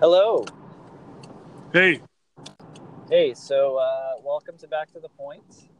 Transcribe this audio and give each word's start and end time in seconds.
Hello. 0.00 0.44
Hey, 1.72 2.00
Hey, 3.10 3.32
so 3.32 3.78
uh, 3.78 4.20
welcome 4.22 4.58
to 4.58 4.68
Back 4.68 4.92
to 4.92 5.00
the 5.00 5.08
Point. 5.08 5.70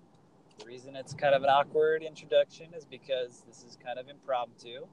The 0.59 0.65
reason 0.65 0.97
it's 0.97 1.13
kind 1.13 1.35
of 1.35 1.43
an 1.43 1.51
awkward 1.51 2.03
introduction 2.03 2.69
is 2.75 2.87
because 2.87 3.45
this 3.47 3.63
is 3.63 3.77
kind 3.85 3.99
of 3.99 4.09
impromptu, 4.09 4.87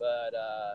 but 0.00 0.34
uh, 0.34 0.74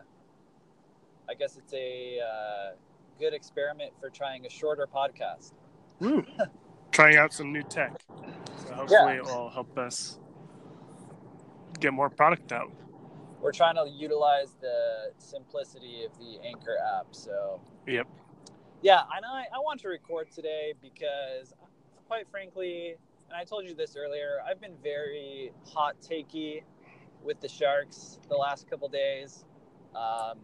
I 1.30 1.34
guess 1.38 1.58
it's 1.58 1.74
a 1.74 2.20
uh, 2.22 2.76
good 3.20 3.34
experiment 3.34 3.92
for 4.00 4.10
trying 4.10 4.46
a 4.46 4.50
shorter 4.50 4.88
podcast. 4.88 5.52
trying 6.92 7.18
out 7.18 7.34
some 7.34 7.52
new 7.52 7.64
tech. 7.64 8.02
So 8.66 8.74
hopefully 8.74 9.18
it 9.18 9.26
will 9.26 9.50
help 9.50 9.78
us 9.78 10.18
get 11.82 11.92
more 11.92 12.10
product 12.10 12.54
out. 12.54 12.72
We're 13.42 13.52
trying 13.52 13.76
to 13.76 13.88
utilize 13.88 14.56
the 14.62 15.12
simplicity 15.18 16.06
of 16.06 16.18
the 16.18 16.40
Anchor 16.48 16.78
app. 16.98 17.08
So, 17.12 17.60
Yep. 17.88 18.08
yeah, 18.82 19.02
and 19.16 19.26
I, 19.26 19.46
I 19.54 19.60
want 19.60 19.82
to 19.82 19.90
record 19.90 20.32
today 20.32 20.74
because, 20.82 21.54
quite 22.08 22.28
frankly, 22.32 22.96
and 23.30 23.38
I 23.38 23.44
told 23.44 23.66
you 23.66 23.76
this 23.76 23.96
earlier, 23.98 24.40
I've 24.50 24.62
been 24.62 24.76
very 24.84 25.52
hot 25.68 25.96
takey 26.02 26.64
with 27.24 27.42
the 27.42 27.50
Sharks 27.50 28.20
the 28.30 28.38
last 28.38 28.70
couple 28.70 28.90
days. 28.90 29.46
Um, 29.96 30.40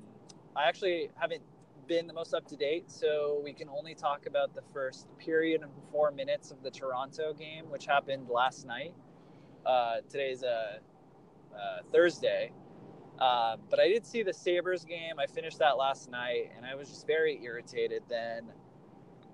I 0.55 0.67
actually 0.67 1.11
haven't 1.15 1.43
been 1.87 2.07
the 2.07 2.13
most 2.13 2.33
up 2.33 2.47
to 2.47 2.55
date, 2.55 2.91
so 2.91 3.41
we 3.43 3.53
can 3.53 3.69
only 3.69 3.95
talk 3.95 4.25
about 4.27 4.55
the 4.55 4.63
first 4.73 5.07
period 5.17 5.61
and 5.61 5.71
four 5.91 6.11
minutes 6.11 6.51
of 6.51 6.63
the 6.63 6.71
Toronto 6.71 7.33
game, 7.33 7.69
which 7.69 7.85
happened 7.85 8.29
last 8.29 8.67
night. 8.67 8.93
Uh, 9.65 9.97
today's 10.09 10.43
a 10.43 10.81
uh, 11.55 11.57
uh, 11.57 11.79
Thursday. 11.91 12.51
Uh, 13.21 13.55
but 13.69 13.79
I 13.79 13.87
did 13.87 14.03
see 14.03 14.23
the 14.23 14.33
Sabres 14.33 14.83
game. 14.83 15.19
I 15.19 15.27
finished 15.27 15.59
that 15.59 15.77
last 15.77 16.09
night, 16.09 16.49
and 16.57 16.65
I 16.65 16.73
was 16.73 16.89
just 16.89 17.05
very 17.05 17.39
irritated 17.43 18.01
then. 18.09 18.51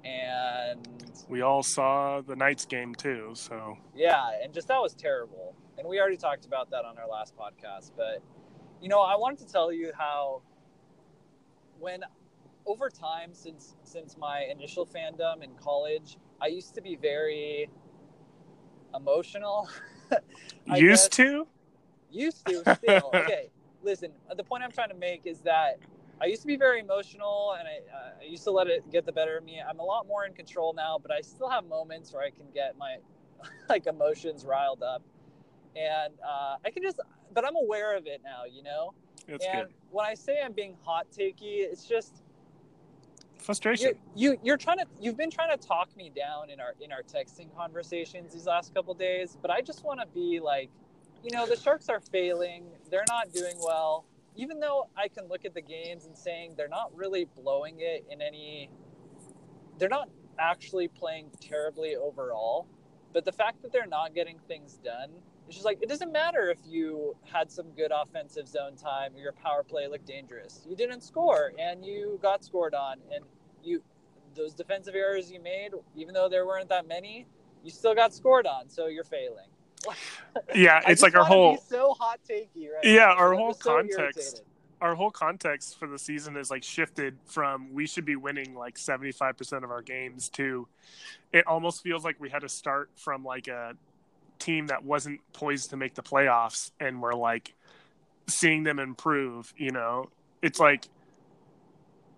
And 0.04 0.86
We 1.30 1.42
all 1.42 1.64
saw 1.64 2.20
the 2.20 2.36
Knights 2.36 2.66
game 2.66 2.94
too, 2.94 3.32
so 3.34 3.78
yeah, 3.96 4.32
and 4.44 4.54
just 4.54 4.68
that 4.68 4.82
was 4.82 4.94
terrible. 4.94 5.56
And 5.78 5.88
we 5.88 6.02
already 6.02 6.18
talked 6.18 6.46
about 6.46 6.70
that 6.72 6.84
on 6.84 6.98
our 6.98 7.08
last 7.08 7.34
podcast. 7.38 7.92
But, 7.96 8.22
you 8.82 8.90
know, 8.90 9.02
I 9.02 9.16
wanted 9.16 9.40
to 9.40 9.52
tell 9.52 9.72
you 9.72 9.92
how 9.98 10.42
when 11.80 12.02
over 12.66 12.90
time 12.90 13.34
since 13.34 13.78
since 13.84 14.18
my 14.18 14.48
initial 14.52 14.86
fandom 14.86 15.44
in 15.44 15.52
college, 15.56 16.18
I 16.42 16.48
used 16.48 16.76
to 16.76 16.82
be 16.82 16.98
very 16.98 17.70
emotional. 18.94 19.70
Used 20.66 20.82
guess. 20.82 21.10
to? 21.10 21.48
used 22.10 22.46
to 22.46 22.62
still 22.76 23.12
okay 23.14 23.50
listen 23.84 24.12
the 24.36 24.44
point 24.44 24.64
i'm 24.64 24.72
trying 24.72 24.90
to 24.90 24.96
make 24.96 25.22
is 25.26 25.40
that 25.42 25.80
i 26.22 26.26
used 26.26 26.42
to 26.42 26.48
be 26.48 26.56
very 26.56 26.80
emotional 26.80 27.56
and 27.60 27.68
i, 27.68 27.96
uh, 27.96 28.12
I 28.22 28.26
used 28.26 28.44
to 28.46 28.52
let 28.52 28.68
it 28.68 28.90
get 28.92 29.06
the 29.06 29.12
better 29.12 29.38
of 29.38 29.44
me 29.44 29.62
i'm 29.68 29.80
a 29.80 29.84
lot 29.84 30.08
more 30.08 30.26
in 30.26 30.34
control 30.34 30.74
now 30.74 30.98
but 31.02 31.12
i 31.12 31.22
still 31.22 31.50
have 31.50 31.66
moments 31.66 32.14
where 32.14 32.24
i 32.24 32.30
can 32.30 32.46
get 32.54 32.78
my 32.78 32.98
like 33.70 33.88
emotions 33.88 34.46
riled 34.46 34.84
up 34.84 35.04
and 35.76 36.14
uh, 36.28 36.56
i 36.66 36.72
can 36.72 36.84
just 36.84 37.00
but 37.34 37.46
i'm 37.46 37.56
aware 37.56 37.96
of 37.96 38.08
it 38.08 38.22
now 38.24 38.44
you 38.52 38.64
know 38.64 38.94
That's 39.28 39.46
and 39.46 39.68
good. 39.68 39.74
when 39.92 40.06
i 40.06 40.14
say 40.14 40.42
i'm 40.44 40.54
being 40.54 40.76
hot 40.84 41.08
takey 41.12 41.60
it's 41.60 41.86
just 41.86 42.24
Frustration. 43.38 43.94
you, 44.16 44.32
you 44.32 44.40
you're 44.44 44.58
trying 44.58 44.80
to 44.80 44.86
you've 45.00 45.16
been 45.16 45.30
trying 45.32 45.58
to 45.58 45.68
talk 45.68 45.96
me 45.96 46.12
down 46.14 46.50
in 46.50 46.60
our 46.60 46.74
in 46.82 46.92
our 46.92 47.02
texting 47.02 47.56
conversations 47.56 48.34
these 48.34 48.46
last 48.46 48.74
couple 48.74 48.94
days 48.94 49.38
but 49.42 49.52
i 49.52 49.62
just 49.62 49.86
want 49.86 50.00
to 50.00 50.08
be 50.08 50.40
like 50.40 50.70
you 51.24 51.32
know 51.32 51.46
the 51.46 51.56
sharks 51.58 51.90
are 51.90 52.00
failing. 52.00 52.66
They're 52.90 53.06
not 53.10 53.32
doing 53.34 53.58
well. 53.60 54.06
Even 54.36 54.60
though 54.60 54.88
i 54.96 55.08
can 55.08 55.28
look 55.28 55.46
at 55.46 55.54
the 55.56 55.62
games 55.62 56.06
and 56.06 56.16
saying 56.16 56.54
they're 56.56 56.68
not 56.68 56.96
really 56.96 57.26
blowing 57.36 57.78
it 57.80 58.06
in 58.12 58.22
any 58.22 58.70
they're 59.80 59.90
not 59.90 60.10
actually 60.40 60.88
playing 60.88 61.30
terribly 61.42 61.96
overall 61.96 62.68
but 63.14 63.26
the 63.26 63.32
fact 63.32 63.64
that 63.64 63.72
they're 63.72 63.88
not 63.88 64.14
getting 64.14 64.38
things 64.48 64.78
done 64.84 65.10
it's 65.48 65.56
just 65.56 65.66
like 65.66 65.82
it 65.82 65.88
doesn't 65.88 66.12
matter 66.12 66.50
if 66.50 66.58
you 66.68 67.16
had 67.24 67.50
some 67.50 67.68
good 67.72 67.92
offensive 67.96 68.48
zone 68.48 68.76
time 68.76 69.16
or 69.16 69.20
your 69.20 69.32
power 69.32 69.64
play 69.64 69.88
looked 69.88 70.06
dangerous. 70.06 70.66
You 70.70 70.76
didn't 70.76 71.02
score 71.02 71.54
and 71.58 71.86
you 71.86 72.20
got 72.22 72.44
scored 72.44 72.74
on 72.74 72.98
and 73.14 73.24
you 73.64 73.82
those 74.36 74.54
defensive 74.54 74.94
errors 74.94 75.32
you 75.32 75.42
made 75.42 75.72
even 75.96 76.14
though 76.14 76.30
there 76.30 76.46
weren't 76.46 76.70
that 76.70 76.88
many 76.88 77.26
you 77.64 77.72
still 77.72 77.96
got 77.96 78.14
scored 78.14 78.46
on 78.46 78.70
so 78.70 78.88
you're 78.88 79.04
failing 79.04 79.48
yeah, 80.56 80.82
it's 80.88 81.02
like 81.02 81.16
our 81.16 81.24
whole 81.26 81.58
so 81.58 81.94
hot 82.00 82.20
takey 82.30 82.70
right 82.74 82.84
Yeah, 82.84 83.08
now, 83.08 83.16
our 83.16 83.34
whole 83.34 83.54
so 83.54 83.72
context. 83.72 84.44
our 84.82 84.96
whole 84.96 85.12
context 85.12 85.78
for 85.80 85.88
the 85.88 85.98
season 85.98 86.38
is 86.38 86.52
like 86.52 86.64
shifted 86.64 87.18
from 87.26 87.74
we 87.74 87.88
should 87.88 88.06
be 88.06 88.16
winning 88.16 88.54
like 88.54 88.76
75% 88.76 89.64
of 89.64 89.72
our 89.72 89.82
games 89.82 90.30
to 90.30 90.68
it 91.34 91.46
almost 91.48 91.82
feels 91.82 92.04
like 92.04 92.20
we 92.20 92.30
had 92.30 92.42
to 92.42 92.50
start 92.50 92.90
from 92.96 93.24
like 93.24 93.48
a 93.48 93.74
team 94.40 94.68
that 94.68 94.84
wasn't 94.84 95.20
poised 95.34 95.72
to 95.72 95.78
make 95.78 95.96
the 95.96 96.04
playoffs 96.04 96.72
and 96.80 97.02
we're 97.02 97.14
like 97.14 97.54
seeing 98.28 98.64
them 98.64 98.78
improve 98.78 99.52
you 99.58 99.72
know 99.72 100.10
it's 100.44 100.60
like 100.60 100.88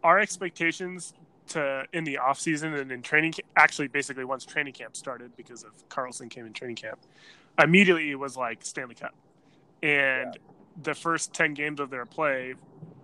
our 0.03 0.19
expectations 0.19 1.13
to 1.47 1.83
in 1.93 2.03
the 2.03 2.17
off 2.17 2.39
season 2.39 2.73
and 2.75 2.91
in 2.91 3.01
training 3.01 3.33
actually 3.55 3.87
basically 3.87 4.23
once 4.25 4.45
training 4.45 4.73
camp 4.73 4.95
started 4.95 5.35
because 5.37 5.63
of 5.63 5.71
Karlsson 5.89 6.29
came 6.29 6.45
in 6.45 6.53
training 6.53 6.75
camp 6.75 6.99
immediately 7.59 8.11
it 8.11 8.19
was 8.19 8.37
like 8.37 8.65
Stanley 8.65 8.95
Cup. 8.95 9.13
And 9.83 10.37
the 10.81 10.93
first 10.93 11.33
10 11.33 11.53
games 11.53 11.79
of 11.79 11.89
their 11.89 12.05
play 12.05 12.55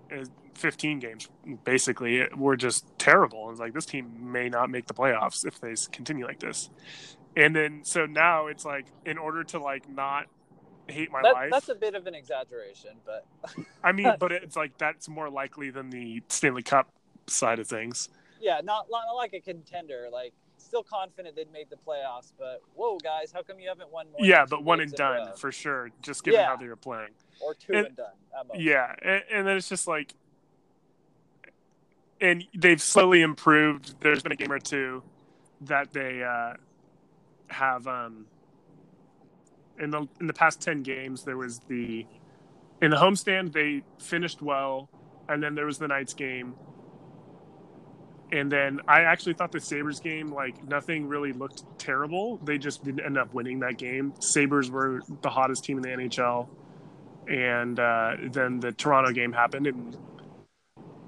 is 0.10 0.30
15 0.56 1.00
games 1.00 1.30
basically 1.64 2.24
were 2.36 2.56
just 2.56 2.86
terrible. 2.98 3.50
It's 3.52 3.60
like 3.60 3.74
this 3.74 3.86
team 3.86 4.32
may 4.32 4.50
not 4.50 4.70
make 4.70 4.88
the 4.88 4.94
playoffs 4.94 5.46
if 5.46 5.60
they 5.60 5.76
continue 5.92 6.26
like 6.26 6.40
this. 6.40 6.70
And 7.38 7.56
then 7.56 7.82
so 7.84 8.06
now 8.06 8.48
it's 8.48 8.64
like 8.64 8.86
in 9.06 9.18
order 9.18 9.44
to 9.46 9.60
like 9.60 9.90
not 9.90 10.26
hate 10.88 11.12
my 11.12 11.22
That- 11.22 11.34
life 11.34 11.52
that's 11.52 11.70
a 11.70 11.76
bit 11.76 11.96
of 11.96 12.06
an 12.06 12.14
exaggeration 12.14 12.92
but 13.06 13.26
i 13.84 13.92
mean 13.92 14.14
but 14.20 14.32
it's 14.32 14.56
like 14.56 14.78
that's 14.78 15.10
more 15.10 15.32
likely 15.32 15.72
than 15.72 15.90
the 15.90 16.22
stanley 16.30 16.62
cup 16.62 16.90
side 17.26 17.58
of 17.58 17.68
things. 17.68 18.10
Yeah 18.40 18.62
not, 18.64 18.86
not 18.92 19.12
like 19.16 19.34
a 19.34 19.40
contender 19.40 20.10
like 20.12 20.34
still 20.66 20.84
confident 20.84 21.36
they'd 21.36 21.52
make 21.52 21.70
the 21.70 21.76
playoffs 21.76 22.31
but 22.38 22.62
whoa 22.76 22.98
guys 22.98 23.31
how 23.31 23.42
come 23.44 23.59
you 23.59 23.70
haven't 23.70 23.92
won 23.92 24.08
more 24.12 24.26
yeah 24.26 24.46
but 24.50 24.64
one 24.64 24.80
and 24.80 24.92
done 24.94 25.30
for 25.38 25.52
sure 25.52 25.90
just 26.02 26.24
given 26.24 26.40
Yeah. 26.40 26.48
how 26.48 26.56
they 26.58 26.68
were 26.68 26.76
playing 26.76 27.12
or 27.42 27.53
two 27.53 27.74
And- 27.74 27.88
and 27.88 27.96
done. 27.96 28.12
Yeah, 28.56 28.94
and, 29.02 29.24
and 29.31 29.48
then 29.48 29.56
it's 29.58 29.70
just 29.70 29.88
like, 29.88 30.14
and 32.22 32.44
they've 32.58 32.81
slowly 32.81 33.22
improved. 33.22 33.96
There's 34.02 34.22
been 34.24 34.31
a 34.31 34.36
game 34.36 34.52
or 34.52 34.59
two 34.59 35.03
that 35.62 35.94
they 35.94 36.24
uh, 36.24 36.53
have 37.47 37.88
um, 37.88 38.26
in 39.80 39.90
the 39.92 40.08
in 40.20 40.28
the 40.28 40.34
past 40.34 40.62
ten 40.62 40.82
games. 40.84 41.24
There 41.24 41.38
was 41.38 41.59
the 41.68 42.06
in 42.82 42.92
the 42.92 42.97
homestand 42.97 43.53
they 43.53 43.84
finished 44.00 44.42
well, 44.42 44.90
and 45.30 45.42
then 45.44 45.56
there 45.56 45.66
was 45.66 45.78
the 45.78 45.88
Knights 45.88 46.14
game. 46.14 46.56
And 48.35 48.51
then 48.51 48.81
I 48.88 49.01
actually 49.01 49.34
thought 49.34 49.51
the 49.51 49.62
Sabres 49.62 50.00
game, 50.00 50.28
like 50.28 50.62
nothing 50.68 51.07
really 51.07 51.31
looked 51.31 51.63
terrible. 51.79 52.38
They 52.44 52.57
just 52.57 52.84
didn't 52.84 53.06
end 53.06 53.18
up 53.18 53.34
winning 53.34 53.59
that 53.62 53.78
game. 53.78 54.13
Sabres 54.19 54.69
were 54.69 55.01
the 55.22 55.29
hottest 55.29 55.63
team 55.63 55.78
in 55.78 55.84
the 55.84 55.90
NHL 55.90 56.47
and 57.28 57.79
uh, 57.79 58.18
then 58.31 58.59
the 58.59 58.72
Toronto 58.72 59.12
game 59.12 59.34
happened, 59.34 59.68
and 59.68 59.97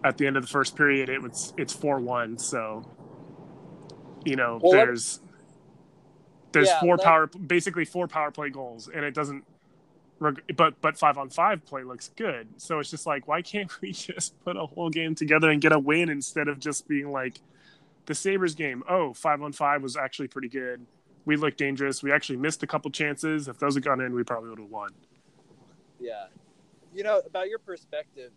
at 0.03 0.17
the 0.17 0.25
end 0.27 0.37
of 0.37 0.43
the 0.43 0.49
first 0.49 0.75
period, 0.75 1.09
it 1.09 1.21
was 1.21 1.53
it's 1.57 1.73
four 1.73 1.99
one. 1.99 2.37
So, 2.37 2.85
you 4.25 4.35
know, 4.35 4.59
Well, 4.61 4.71
there's 4.71 5.19
there's 6.53 6.69
Yeah, 6.69 6.79
four 6.79 6.97
let- 6.97 7.05
power, 7.05 7.27
basically 7.27 7.85
four 7.85 8.07
power 8.07 8.31
play 8.31 8.49
goals, 8.49 8.87
and 8.87 9.05
it 9.05 9.13
doesn't. 9.13 9.43
But 10.19 10.81
but 10.81 10.97
five 10.97 11.17
on 11.17 11.29
five 11.29 11.65
play 11.65 11.83
looks 11.83 12.09
good. 12.15 12.47
So 12.57 12.79
it's 12.79 12.89
just 12.89 13.05
like, 13.05 13.27
why 13.27 13.41
can't 13.41 13.71
we 13.81 13.91
just 13.91 14.39
put 14.43 14.57
a 14.57 14.65
whole 14.65 14.89
game 14.89 15.15
together 15.15 15.49
and 15.49 15.61
get 15.61 15.71
a 15.71 15.79
win 15.79 16.09
instead 16.09 16.47
of 16.47 16.59
just 16.59 16.87
being 16.87 17.11
like 17.11 17.39
the 18.05 18.15
Sabres 18.15 18.55
game? 18.55 18.83
Oh, 18.89 19.13
five 19.13 19.41
on 19.41 19.51
five 19.51 19.83
was 19.83 19.95
actually 19.95 20.27
pretty 20.27 20.49
good. 20.49 20.85
We 21.25 21.35
looked 21.35 21.57
dangerous. 21.57 22.01
We 22.01 22.11
actually 22.11 22.37
missed 22.37 22.63
a 22.63 22.67
couple 22.67 22.89
chances. 22.89 23.47
If 23.47 23.59
those 23.59 23.75
had 23.75 23.83
gone 23.83 23.99
in, 24.01 24.13
we 24.13 24.23
probably 24.23 24.49
would 24.49 24.59
have 24.59 24.69
won. 24.69 24.91
Yeah. 25.99 26.27
You 26.93 27.03
know, 27.03 27.21
about 27.25 27.49
your 27.49 27.59
perspective, 27.59 28.31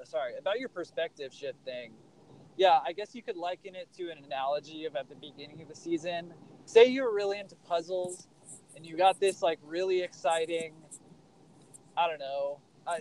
uh, 0.00 0.04
sorry, 0.04 0.36
about 0.38 0.60
your 0.60 0.68
perspective 0.68 1.34
shit 1.34 1.56
thing. 1.64 1.92
Yeah, 2.56 2.78
I 2.86 2.92
guess 2.92 3.14
you 3.14 3.22
could 3.22 3.36
liken 3.36 3.74
it 3.74 3.88
to 3.96 4.10
an 4.10 4.18
analogy 4.24 4.84
of 4.84 4.94
at 4.94 5.08
the 5.08 5.16
beginning 5.16 5.60
of 5.60 5.68
the 5.68 5.74
season. 5.74 6.32
Say 6.66 6.86
you 6.86 7.02
were 7.02 7.12
really 7.12 7.38
into 7.38 7.56
puzzles 7.56 8.28
and 8.76 8.86
you 8.86 8.96
got 8.96 9.18
this 9.18 9.42
like 9.42 9.58
really 9.64 10.02
exciting, 10.02 10.74
I 11.96 12.08
don't 12.08 12.18
know. 12.20 12.60
I 12.86 13.00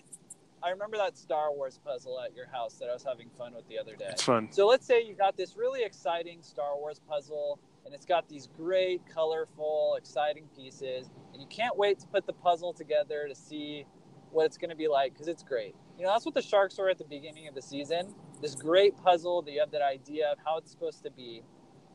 I 0.61 0.71
remember 0.71 0.97
that 0.97 1.17
Star 1.17 1.53
Wars 1.53 1.79
puzzle 1.85 2.19
at 2.19 2.35
your 2.35 2.47
house 2.47 2.73
that 2.75 2.89
I 2.89 2.93
was 2.93 3.03
having 3.03 3.29
fun 3.37 3.53
with 3.53 3.67
the 3.69 3.79
other 3.79 3.95
day. 3.95 4.07
It's 4.09 4.23
fun. 4.23 4.49
So 4.51 4.67
let's 4.67 4.85
say 4.85 5.03
you 5.03 5.15
got 5.15 5.37
this 5.37 5.55
really 5.55 5.83
exciting 5.83 6.39
Star 6.41 6.75
Wars 6.77 6.99
puzzle, 7.07 7.59
and 7.85 7.93
it's 7.93 8.05
got 8.05 8.27
these 8.27 8.47
great, 8.57 9.01
colorful, 9.13 9.95
exciting 9.97 10.49
pieces, 10.55 11.09
and 11.31 11.41
you 11.41 11.47
can't 11.47 11.77
wait 11.77 11.99
to 11.99 12.07
put 12.07 12.25
the 12.25 12.33
puzzle 12.33 12.73
together 12.73 13.27
to 13.29 13.35
see 13.35 13.85
what 14.31 14.45
it's 14.45 14.57
going 14.57 14.69
to 14.69 14.75
be 14.75 14.87
like 14.87 15.13
because 15.13 15.27
it's 15.27 15.43
great. 15.43 15.75
You 15.97 16.05
know, 16.05 16.11
that's 16.11 16.25
what 16.25 16.35
the 16.35 16.41
Sharks 16.41 16.77
were 16.77 16.89
at 16.89 16.97
the 16.97 17.05
beginning 17.05 17.47
of 17.47 17.55
the 17.55 17.61
season. 17.61 18.13
This 18.41 18.55
great 18.55 18.97
puzzle 18.97 19.41
that 19.43 19.51
you 19.51 19.59
have 19.59 19.71
that 19.71 19.81
idea 19.81 20.29
of 20.31 20.37
how 20.45 20.57
it's 20.57 20.71
supposed 20.71 21.03
to 21.03 21.11
be. 21.11 21.43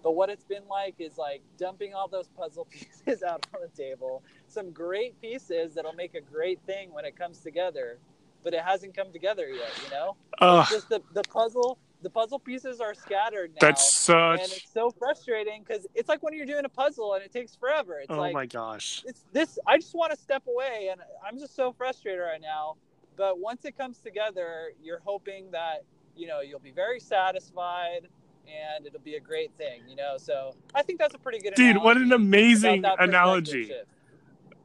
But 0.04 0.12
what 0.12 0.28
it's 0.28 0.44
been 0.44 0.68
like 0.68 0.96
is 0.98 1.16
like 1.16 1.40
dumping 1.56 1.94
all 1.94 2.06
those 2.08 2.28
puzzle 2.28 2.66
pieces 2.70 3.22
out 3.24 3.44
on 3.54 3.62
the 3.62 3.82
table. 3.82 4.22
Some 4.46 4.70
great 4.70 5.20
pieces 5.20 5.74
that'll 5.74 5.94
make 5.94 6.14
a 6.14 6.20
great 6.20 6.60
thing 6.66 6.92
when 6.92 7.06
it 7.06 7.16
comes 7.16 7.38
together, 7.40 7.98
but 8.44 8.52
it 8.52 8.60
hasn't 8.60 8.94
come 8.94 9.10
together 9.12 9.48
yet. 9.48 9.72
You 9.82 9.90
know, 9.90 10.16
Ugh, 10.40 10.66
just 10.70 10.88
the 10.90 11.00
the 11.14 11.22
puzzle. 11.24 11.78
The 12.02 12.10
puzzle 12.10 12.38
pieces 12.38 12.82
are 12.82 12.92
scattered 12.92 13.52
now, 13.52 13.66
that's 13.66 13.96
such. 13.96 14.38
and 14.38 14.52
it's 14.52 14.70
so 14.74 14.90
frustrating 14.90 15.64
because 15.66 15.86
it's 15.94 16.06
like 16.06 16.22
when 16.22 16.34
you're 16.34 16.44
doing 16.44 16.66
a 16.66 16.68
puzzle 16.68 17.14
and 17.14 17.24
it 17.24 17.32
takes 17.32 17.56
forever. 17.56 17.98
It's 17.98 18.10
oh 18.10 18.18
like 18.18 18.34
my 18.34 18.44
gosh. 18.44 19.02
it's 19.06 19.24
this. 19.32 19.58
I 19.66 19.78
just 19.78 19.94
want 19.94 20.12
to 20.12 20.18
step 20.18 20.42
away, 20.46 20.90
and 20.92 21.00
I'm 21.26 21.38
just 21.38 21.56
so 21.56 21.72
frustrated 21.72 22.20
right 22.20 22.42
now. 22.42 22.74
But 23.16 23.38
once 23.38 23.64
it 23.64 23.78
comes 23.78 24.00
together, 24.00 24.72
you're 24.82 25.00
hoping 25.02 25.50
that 25.52 25.84
you 26.14 26.26
know 26.26 26.42
you'll 26.42 26.58
be 26.60 26.72
very 26.72 27.00
satisfied 27.00 28.08
and 28.46 28.86
it'll 28.86 29.00
be 29.00 29.16
a 29.16 29.20
great 29.20 29.52
thing. 29.56 29.82
You 29.88 29.96
know, 29.96 30.16
so 30.16 30.54
I 30.74 30.82
think 30.82 30.98
that's 30.98 31.14
a 31.14 31.18
pretty 31.18 31.38
good. 31.38 31.54
Dude, 31.54 31.76
what 31.78 31.96
an 31.96 32.12
amazing 32.12 32.84
analogy. 32.98 33.72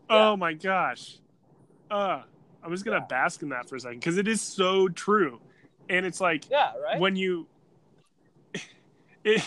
Oh 0.10 0.36
my 0.36 0.54
gosh. 0.54 1.18
Uh, 1.92 2.22
I 2.64 2.68
was 2.68 2.84
gonna 2.84 2.98
Yeah. 2.98 3.06
bask 3.06 3.42
in 3.42 3.50
that 3.50 3.70
for 3.70 3.76
a 3.76 3.80
second 3.80 4.00
because 4.00 4.18
it 4.18 4.28
is 4.28 4.42
so 4.42 4.88
true, 4.90 5.40
and 5.90 6.06
it's 6.06 6.20
like 6.22 6.50
Yeah, 6.50 6.74
right. 6.78 7.00
when 7.00 7.16
you, 7.16 7.48
it, 9.36 9.44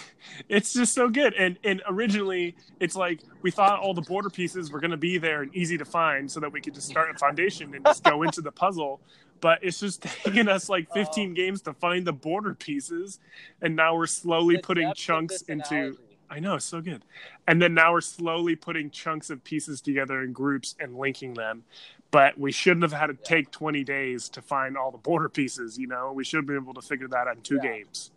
it's 0.48 0.72
just 0.72 0.94
so 0.94 1.08
good. 1.08 1.34
And 1.34 1.58
and 1.64 1.82
originally, 1.88 2.54
it's 2.80 2.96
like 2.96 3.20
we 3.42 3.50
thought 3.50 3.78
all 3.80 3.94
the 3.94 4.02
border 4.02 4.30
pieces 4.30 4.70
were 4.70 4.80
gonna 4.80 4.96
be 4.96 5.18
there 5.18 5.42
and 5.42 5.54
easy 5.54 5.78
to 5.78 5.84
find, 5.84 6.30
so 6.30 6.40
that 6.40 6.52
we 6.52 6.60
could 6.60 6.74
just 6.74 6.88
start 6.88 7.10
a 7.14 7.18
foundation 7.18 7.74
and 7.74 7.84
just 7.84 8.04
go 8.04 8.22
into 8.22 8.40
the 8.40 8.52
puzzle. 8.52 9.00
But 9.40 9.58
it's 9.62 9.80
just 9.80 10.02
taking 10.24 10.48
us 10.48 10.68
like 10.68 10.92
15 10.94 11.30
Oh. 11.30 11.34
games 11.34 11.62
to 11.62 11.72
find 11.74 12.06
the 12.06 12.12
border 12.12 12.54
pieces, 12.54 13.18
and 13.60 13.74
now 13.76 13.96
we're 13.96 14.06
slowly 14.06 14.56
The 14.56 14.62
putting 14.62 14.92
chunks 14.94 15.42
into. 15.42 15.74
analogy. 15.74 15.98
I 16.30 16.38
know, 16.40 16.54
it's 16.54 16.64
so 16.64 16.80
good. 16.80 17.04
And 17.46 17.60
then 17.60 17.74
now 17.74 17.92
we're 17.92 18.00
slowly 18.00 18.56
putting 18.56 18.88
chunks 18.90 19.28
of 19.28 19.44
pieces 19.44 19.82
together 19.82 20.22
in 20.22 20.32
groups 20.32 20.74
and 20.80 20.96
linking 20.96 21.34
them. 21.34 21.64
But 22.10 22.38
we 22.38 22.52
shouldn't 22.52 22.82
have 22.84 22.92
had 22.92 23.08
to 23.08 23.12
Yeah. 23.12 23.24
take 23.24 23.50
20 23.50 23.84
days 23.84 24.30
to 24.30 24.40
find 24.40 24.74
all 24.78 24.90
the 24.90 24.96
border 24.96 25.28
pieces, 25.28 25.76
you 25.78 25.86
know? 25.88 26.10
We 26.10 26.24
should 26.24 26.38
have 26.38 26.46
been 26.46 26.56
able 26.56 26.72
to 26.72 26.80
figure 26.80 27.06
that 27.08 27.26
out 27.28 27.36
in 27.36 27.42
two 27.42 27.56
Yeah. 27.56 27.70
games. 27.72 28.12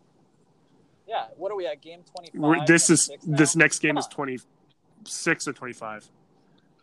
Yeah. 1.07 1.25
What 1.37 1.51
are 1.51 1.55
we 1.55 1.67
at? 1.67 1.81
Game 1.81 2.01
25. 2.33 2.67
this 2.67 2.89
is 2.89 3.09
this 3.23 3.55
next 3.55 3.79
game 3.79 3.91
Come 3.95 3.97
is 3.99 4.07
26 4.07 5.47
or 5.47 5.53
25. 5.53 6.09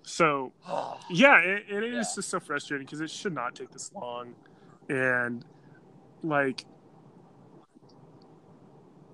So, 0.04 0.52
yeah, 1.10 1.38
it, 1.38 1.64
it 1.68 1.84
is 1.84 1.92
Yeah. 1.92 1.98
just 2.16 2.28
so 2.30 2.40
frustrating 2.40 2.86
because 2.86 3.00
it 3.00 3.10
should 3.10 3.34
not 3.34 3.54
take 3.54 3.70
this 3.70 3.92
long. 3.94 4.34
And 4.88 5.44
like 6.22 6.64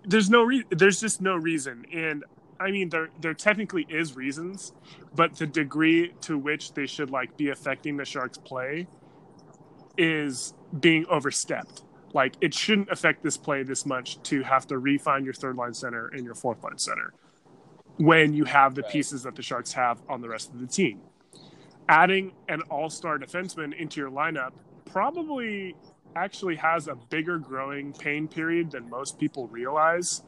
there's 0.05 0.31
no 0.31 0.43
re- 0.43 0.65
there's 0.71 1.01
just 1.01 1.21
no 1.21 1.35
reason 1.37 1.85
and 1.93 2.25
i 2.61 2.71
mean 2.71 2.89
there 2.89 3.09
there 3.21 3.35
technically 3.35 3.87
is 3.91 4.17
reasons 4.17 4.73
but 5.15 5.35
the 5.37 5.47
degree 5.47 6.13
to 6.21 6.39
which 6.39 6.73
they 6.75 6.87
should 6.87 7.11
like 7.11 7.37
be 7.37 7.51
affecting 7.51 7.97
the 7.97 8.05
sharks 8.05 8.39
play 8.39 8.87
is 9.99 10.55
being 10.81 11.05
overstepped 11.07 11.83
like 12.15 12.37
it 12.41 12.55
shouldn't 12.55 12.91
affect 12.91 13.23
this 13.23 13.37
play 13.37 13.63
this 13.63 13.87
much 13.87 14.23
to 14.25 14.43
have 14.43 14.67
to 14.69 14.79
refine 14.79 15.25
your 15.25 15.35
third 15.35 15.57
line 15.57 15.75
center 15.75 16.09
and 16.09 16.25
your 16.25 16.35
fourth 16.35 16.63
line 16.65 16.79
center 16.79 17.15
when 17.99 18.35
you 18.35 18.45
have 18.45 18.75
the 18.75 18.83
Right. 18.83 18.93
pieces 18.93 19.23
that 19.25 19.37
the 19.37 19.43
sharks 19.43 19.73
have 19.75 20.03
on 20.09 20.21
the 20.23 20.29
rest 20.29 20.53
of 20.55 20.61
the 20.61 20.67
team 20.69 21.03
adding 21.89 22.33
an 22.49 22.63
all-star 22.71 23.19
defenseman 23.19 23.75
into 23.79 24.01
your 24.01 24.11
lineup 24.11 24.53
probably 24.87 25.77
actually 26.17 26.57
has 26.57 26.89
a 26.89 26.97
bigger 26.97 27.39
growing 27.39 27.93
pain 27.95 28.29
period 28.29 28.73
than 28.73 28.89
most 28.91 29.19
people 29.19 29.49
realize. 29.49 30.23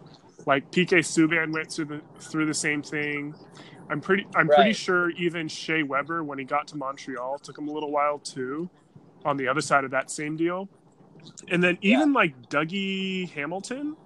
Like 0.46 0.70
PK 0.70 1.00
Subban 1.00 1.52
went 1.52 1.72
through 1.72 1.86
the 1.86 2.02
through 2.20 2.46
the 2.46 2.54
same 2.54 2.82
thing. 2.82 3.34
I'm 3.90 4.00
pretty 4.00 4.26
I'm 4.36 4.50
pretty 4.50 4.72
sure 4.74 5.10
even 5.12 5.48
Shea 5.48 5.82
Weber 5.82 6.24
when 6.24 6.38
he 6.38 6.44
got 6.44 6.68
to 6.68 6.76
Montreal 6.76 7.38
took 7.40 7.58
him 7.58 7.68
a 7.68 7.72
little 7.72 7.92
while 7.92 8.18
too 8.18 8.70
on 9.24 9.36
the 9.36 9.48
other 9.48 9.60
side 9.62 9.84
of 9.84 9.90
that 9.92 10.10
same 10.10 10.36
deal. 10.36 10.68
And 11.48 11.62
then 11.62 11.78
even 11.82 12.12
like 12.12 12.48
Dougie 12.48 13.30
Hamilton 13.30 13.96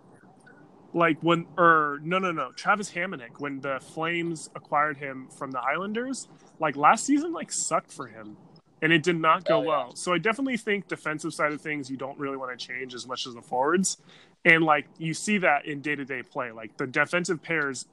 like 0.93 1.19
when 1.23 1.47
or 1.59 1.99
no 2.03 2.19
no 2.19 2.31
no 2.31 2.53
Travis 2.53 2.91
Hamonic 2.93 3.41
when 3.41 3.61
the 3.61 3.81
Flames 3.81 4.49
acquired 4.55 4.97
him 4.97 5.29
from 5.29 5.51
the 5.51 5.61
Islanders 5.61 6.29
like 6.61 6.77
last 6.77 7.05
season 7.05 7.33
like 7.33 7.51
sucked 7.51 7.93
for 7.93 8.07
him 8.07 8.37
and 8.81 8.93
it 8.93 9.03
did 9.03 9.17
not 9.19 9.45
go 9.45 9.57
Oh, 9.59 9.63
yeah. 9.63 9.69
well. 9.69 9.95
So 9.97 10.13
I 10.13 10.19
definitely 10.19 10.57
think 10.57 10.89
defensive 10.89 11.35
side 11.35 11.53
of 11.53 11.61
things 11.61 11.91
you 11.91 11.97
don't 11.97 12.19
really 12.19 12.37
want 12.37 12.57
to 12.59 12.67
change 12.67 12.95
as 12.95 13.07
much 13.07 13.27
as 13.27 13.35
the 13.35 13.43
forwards. 13.43 13.99
And 14.45 14.63
like 14.63 14.87
you 14.99 15.15
see 15.15 15.39
that 15.39 15.67
in 15.67 15.81
day-to-day 15.81 16.23
play. 16.25 16.53
Like 16.53 16.77
the 16.77 16.87
defensive 16.87 17.43
pairs 17.43 17.87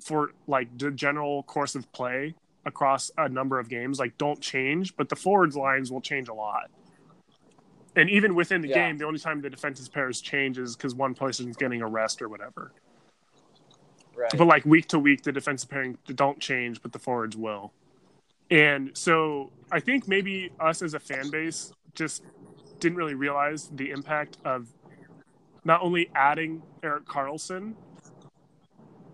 for 0.00 0.32
like 0.46 0.76
the 0.78 0.90
general 0.90 1.42
course 1.44 1.74
of 1.74 1.90
play 1.92 2.34
across 2.66 3.10
a 3.16 3.28
number 3.28 3.58
of 3.58 3.68
games 3.68 3.98
like 3.98 4.18
don't 4.18 4.40
change, 4.40 4.94
but 4.96 5.08
the 5.08 5.16
forwards 5.16 5.56
lines 5.56 5.90
will 5.90 6.02
change 6.02 6.28
a 6.28 6.34
lot. 6.34 6.70
And 7.96 8.10
even 8.10 8.34
within 8.34 8.60
the 8.60 8.68
Yeah. 8.68 8.86
game, 8.86 8.98
the 8.98 9.06
only 9.06 9.18
time 9.18 9.40
the 9.40 9.50
defensive 9.50 9.90
pairs 9.90 10.20
change 10.20 10.58
is 10.58 10.76
because 10.76 10.94
one 10.94 11.14
person's 11.14 11.56
getting 11.56 11.80
a 11.80 11.88
rest 11.88 12.20
or 12.20 12.28
whatever. 12.28 12.72
Right. 14.14 14.30
But 14.36 14.46
like 14.46 14.64
week 14.64 14.88
to 14.88 14.98
week, 14.98 15.22
the 15.22 15.32
defensive 15.32 15.70
pairing 15.70 15.98
don't 16.06 16.38
change, 16.38 16.82
but 16.82 16.92
the 16.92 16.98
forwards 16.98 17.36
will. 17.36 17.72
And 18.50 18.96
so 18.96 19.50
I 19.72 19.80
think 19.80 20.06
maybe 20.06 20.52
us 20.60 20.82
as 20.82 20.94
a 20.94 21.00
fan 21.00 21.30
base 21.30 21.72
just 21.94 22.22
didn't 22.78 22.96
really 22.96 23.14
realize 23.14 23.68
the 23.74 23.90
impact 23.90 24.36
of 24.44 24.68
not 25.64 25.82
only 25.82 26.10
adding 26.14 26.62
Erik 26.82 27.06
Karlsson, 27.06 27.74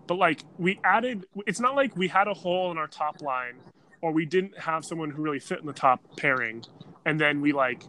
but 0.07 0.15
like 0.15 0.43
we 0.57 0.79
added, 0.83 1.25
it's 1.47 1.59
not 1.59 1.75
like 1.75 1.95
we 1.95 2.09
had 2.09 2.27
a 2.27 2.33
hole 2.33 2.69
in 2.71 2.77
our 2.77 2.87
top 2.87 3.21
line 3.21 3.55
or 4.01 4.11
we 4.11 4.25
didn't 4.25 4.59
have 4.59 4.83
someone 4.83 5.09
who 5.09 5.21
really 5.21 5.39
fit 5.39 5.59
in 5.59 5.65
the 5.65 5.73
top 5.73 6.01
pairing. 6.17 6.63
And 7.05 7.19
then 7.19 7.41
we 7.41 7.53
like 7.53 7.85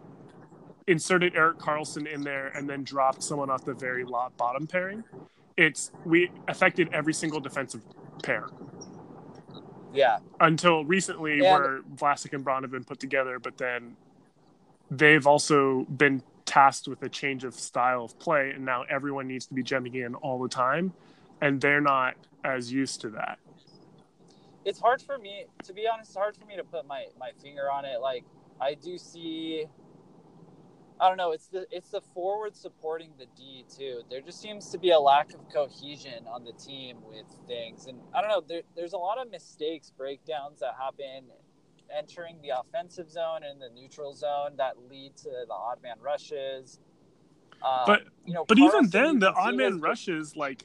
inserted 0.86 1.34
Erik 1.36 1.58
Karlsson 1.58 2.06
in 2.06 2.22
there 2.22 2.48
and 2.48 2.68
then 2.68 2.84
dropped 2.84 3.22
someone 3.22 3.50
off 3.50 3.64
the 3.64 3.74
very 3.74 4.04
lot 4.04 4.36
bottom 4.36 4.66
pairing. 4.66 5.04
It's 5.56 5.92
we 6.04 6.30
affected 6.48 6.88
every 6.92 7.14
single 7.14 7.40
defensive 7.40 7.82
pair 8.22 8.46
yeah. 9.94 10.18
until 10.40 10.84
recently 10.84 11.40
where 11.40 11.80
Vlasic 11.94 12.32
and 12.32 12.44
Braun 12.44 12.62
have 12.62 12.72
been 12.72 12.84
put 12.84 12.98
together, 12.98 13.38
but 13.38 13.56
then 13.56 13.96
they've 14.90 15.26
also 15.26 15.84
been 15.84 16.22
tasked 16.44 16.88
with 16.88 17.02
a 17.02 17.08
change 17.08 17.44
of 17.44 17.54
style 17.54 18.04
of 18.04 18.18
play, 18.18 18.50
and 18.50 18.64
now 18.64 18.82
everyone 18.90 19.26
needs 19.26 19.46
to 19.46 19.54
be 19.54 19.62
gemming 19.62 19.94
in 19.94 20.14
all 20.16 20.42
the 20.42 20.48
time, 20.48 20.92
and 21.40 21.60
they're 21.60 21.80
not 21.80 22.14
as 22.44 22.72
used 22.72 23.00
to 23.00 23.10
that. 23.10 23.38
it's 24.64 24.80
hard 24.80 25.00
for 25.00 25.18
me 25.18 25.44
to 25.62 25.72
be 25.72 25.86
honest 25.86 26.10
it's 26.10 26.16
hard 26.16 26.36
for 26.36 26.44
me 26.46 26.56
to 26.56 26.64
put 26.64 26.86
my 26.86 27.06
my 27.18 27.30
finger 27.42 27.70
on 27.70 27.84
it 27.84 28.00
like 28.00 28.24
i 28.60 28.74
do 28.74 28.98
see 28.98 29.66
i 31.04 31.08
don't 31.08 31.18
know 31.18 31.32
it's 31.32 31.48
the 31.48 31.66
it's 31.70 31.90
the 31.90 32.00
forward 32.00 32.56
supporting 32.56 33.10
the 33.18 33.26
d 33.36 33.64
too. 33.76 34.00
There 34.10 34.20
just 34.20 34.40
seems 34.40 34.70
to 34.70 34.78
be 34.78 34.90
a 34.90 34.98
lack 34.98 35.34
of 35.34 35.40
cohesion 35.52 36.24
on 36.26 36.44
the 36.44 36.52
team 36.52 36.96
with 37.06 37.26
things. 37.46 37.86
And 37.86 37.98
i 38.14 38.20
don't 38.20 38.30
know 38.30 38.42
there, 38.46 38.62
there's 38.76 38.94
a 38.94 38.98
lot 38.98 39.18
of 39.18 39.30
mistakes 39.30 39.90
breakdowns 39.90 40.60
that 40.60 40.74
happen 40.78 41.24
entering 41.94 42.36
the 42.42 42.50
offensive 42.58 43.10
zone 43.10 43.40
and 43.48 43.60
the 43.60 43.68
neutral 43.78 44.14
zone 44.14 44.52
that 44.56 44.74
lead 44.90 45.16
to 45.18 45.30
the 45.46 45.52
odd 45.52 45.82
man 45.82 45.96
rushes. 46.00 46.78
Um, 47.62 47.82
But- 47.86 48.02
you 48.24 48.32
know, 48.34 48.44
But 48.46 48.58
even 48.58 48.88
then, 48.88 49.18
the 49.18 49.32
odd 49.32 49.54
man 49.56 49.80
rushes, 49.80 50.34
like 50.36 50.64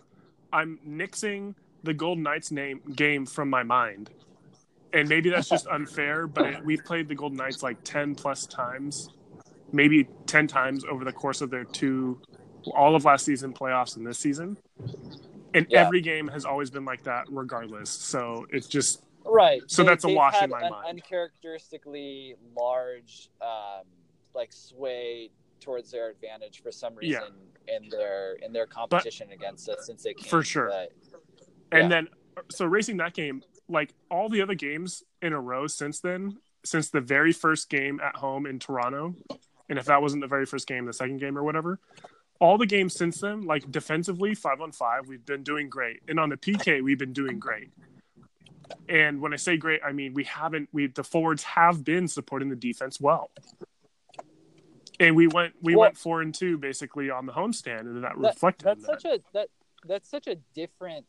I'm 0.51 0.79
nixing 0.87 1.55
the 1.83 1.93
Golden 1.93 2.23
Knights 2.23 2.51
name 2.51 2.81
game 2.95 3.25
from 3.25 3.49
my 3.49 3.63
mind. 3.63 4.09
And 4.91 5.07
maybe 5.07 5.29
that's 5.29 5.49
just 5.49 5.67
unfair, 5.67 6.25
but 6.25 6.45
it, 6.47 6.65
we've 6.65 6.83
played 6.83 7.07
the 7.09 7.15
Golden 7.15 7.37
Knights 7.37 7.61
like 7.61 7.83
10 7.83 8.15
plus 8.15 8.47
times, 8.47 9.09
maybe 9.71 10.07
10 10.27 10.47
times 10.47 10.83
over 10.89 11.03
the 11.05 11.13
course 11.13 11.41
of 11.41 11.49
their 11.49 11.65
two, 11.65 12.19
all 12.75 12.95
of 12.95 13.05
last 13.05 13.25
season 13.25 13.53
playoffs 13.53 13.95
and 13.97 14.05
this 14.05 14.19
season. 14.19 14.57
And 15.53 15.65
Yeah. 15.69 15.81
every 15.85 16.01
game 16.01 16.27
has 16.27 16.45
always 16.45 16.69
been 16.69 16.85
like 16.85 17.03
that, 17.03 17.25
regardless. 17.29 17.89
So 17.89 18.45
it's 18.51 18.67
just, 18.67 19.03
Right. 19.25 19.61
So 19.67 19.83
that's 19.83 20.05
a 20.05 20.09
wash 20.09 20.41
in 20.41 20.49
my 20.49 20.61
an 20.61 20.69
mind. 20.69 20.87
Uncharacteristically 20.89 22.35
large, 22.55 23.29
um, 23.41 23.85
like 24.33 24.51
sway 24.51 25.29
towards 25.59 25.91
their 25.91 26.09
advantage 26.09 26.63
for 26.63 26.71
some 26.71 26.93
Yeah. 27.01 27.19
reason 27.19 27.35
in 27.67 27.89
their 27.89 28.33
in 28.35 28.53
their 28.53 28.65
competition 28.65 29.31
against 29.31 29.67
us 29.69 29.85
since 29.85 30.03
they 30.03 30.13
came. 30.13 30.29
For 30.29 30.41
sure. 30.41 30.69
But, 30.69 30.93
and 31.71 31.91
then, 31.91 32.07
so 32.49 32.65
racing 32.65 32.97
that 32.97 33.13
game, 33.13 33.43
like 33.67 33.93
all 34.09 34.29
the 34.29 34.41
other 34.41 34.55
games 34.55 35.03
in 35.21 35.33
a 35.33 35.39
row 35.39 35.67
since 35.67 35.99
then, 35.99 36.37
since 36.63 36.89
the 36.89 37.01
very 37.01 37.33
first 37.33 37.69
game 37.69 37.99
at 37.99 38.15
home 38.15 38.45
in 38.45 38.57
Toronto, 38.57 39.15
and 39.69 39.77
if 39.79 39.85
that 39.85 40.01
wasn't 40.01 40.21
the 40.21 40.27
very 40.27 40.45
first 40.45 40.67
game, 40.67 40.85
the 40.85 40.93
second 40.93 41.17
game 41.19 41.37
or 41.37 41.43
whatever, 41.43 41.79
all 42.39 42.57
the 42.57 42.65
games 42.65 42.93
since 42.95 43.19
then, 43.21 43.41
like 43.41 43.69
defensively, 43.71 44.33
five 44.33 44.61
on 44.61 44.71
five, 44.71 45.07
we've 45.07 45.25
been 45.25 45.43
doing 45.43 45.69
great. 45.69 46.01
And 46.07 46.19
on 46.19 46.29
the 46.29 46.37
PK, 46.37 46.81
we've 46.83 46.97
been 46.97 47.13
doing 47.13 47.37
great. 47.39 47.69
And 48.87 49.19
when 49.21 49.33
I 49.33 49.35
say 49.37 49.57
great, 49.57 49.81
I 49.85 49.91
mean 49.91 50.13
we 50.13 50.23
haven't 50.25 50.69
we 50.71 50.87
the 50.87 51.03
forwards 51.03 51.43
have 51.43 51.83
been 51.83 52.07
supporting 52.07 52.49
the 52.49 52.55
defense 52.55 52.99
well. 53.01 53.31
And 54.99 55.15
we 55.15 55.27
went 55.27 55.53
we 55.61 55.75
Well- 55.75 55.81
went 55.87 55.97
four 55.97 56.21
and 56.21 56.33
two 56.33 56.57
basically 56.57 57.09
on 57.09 57.25
the 57.25 57.33
homestand, 57.33 57.81
and 57.81 58.03
that, 58.03 58.13
That- 58.15 58.17
reflected. 58.17 58.65
that's 58.65 58.85
that. 58.85 59.01
such 59.01 59.05
a 59.05 59.19
that 59.33 59.49
that's 59.85 60.09
such 60.09 60.27
a 60.27 60.35
different 60.53 61.05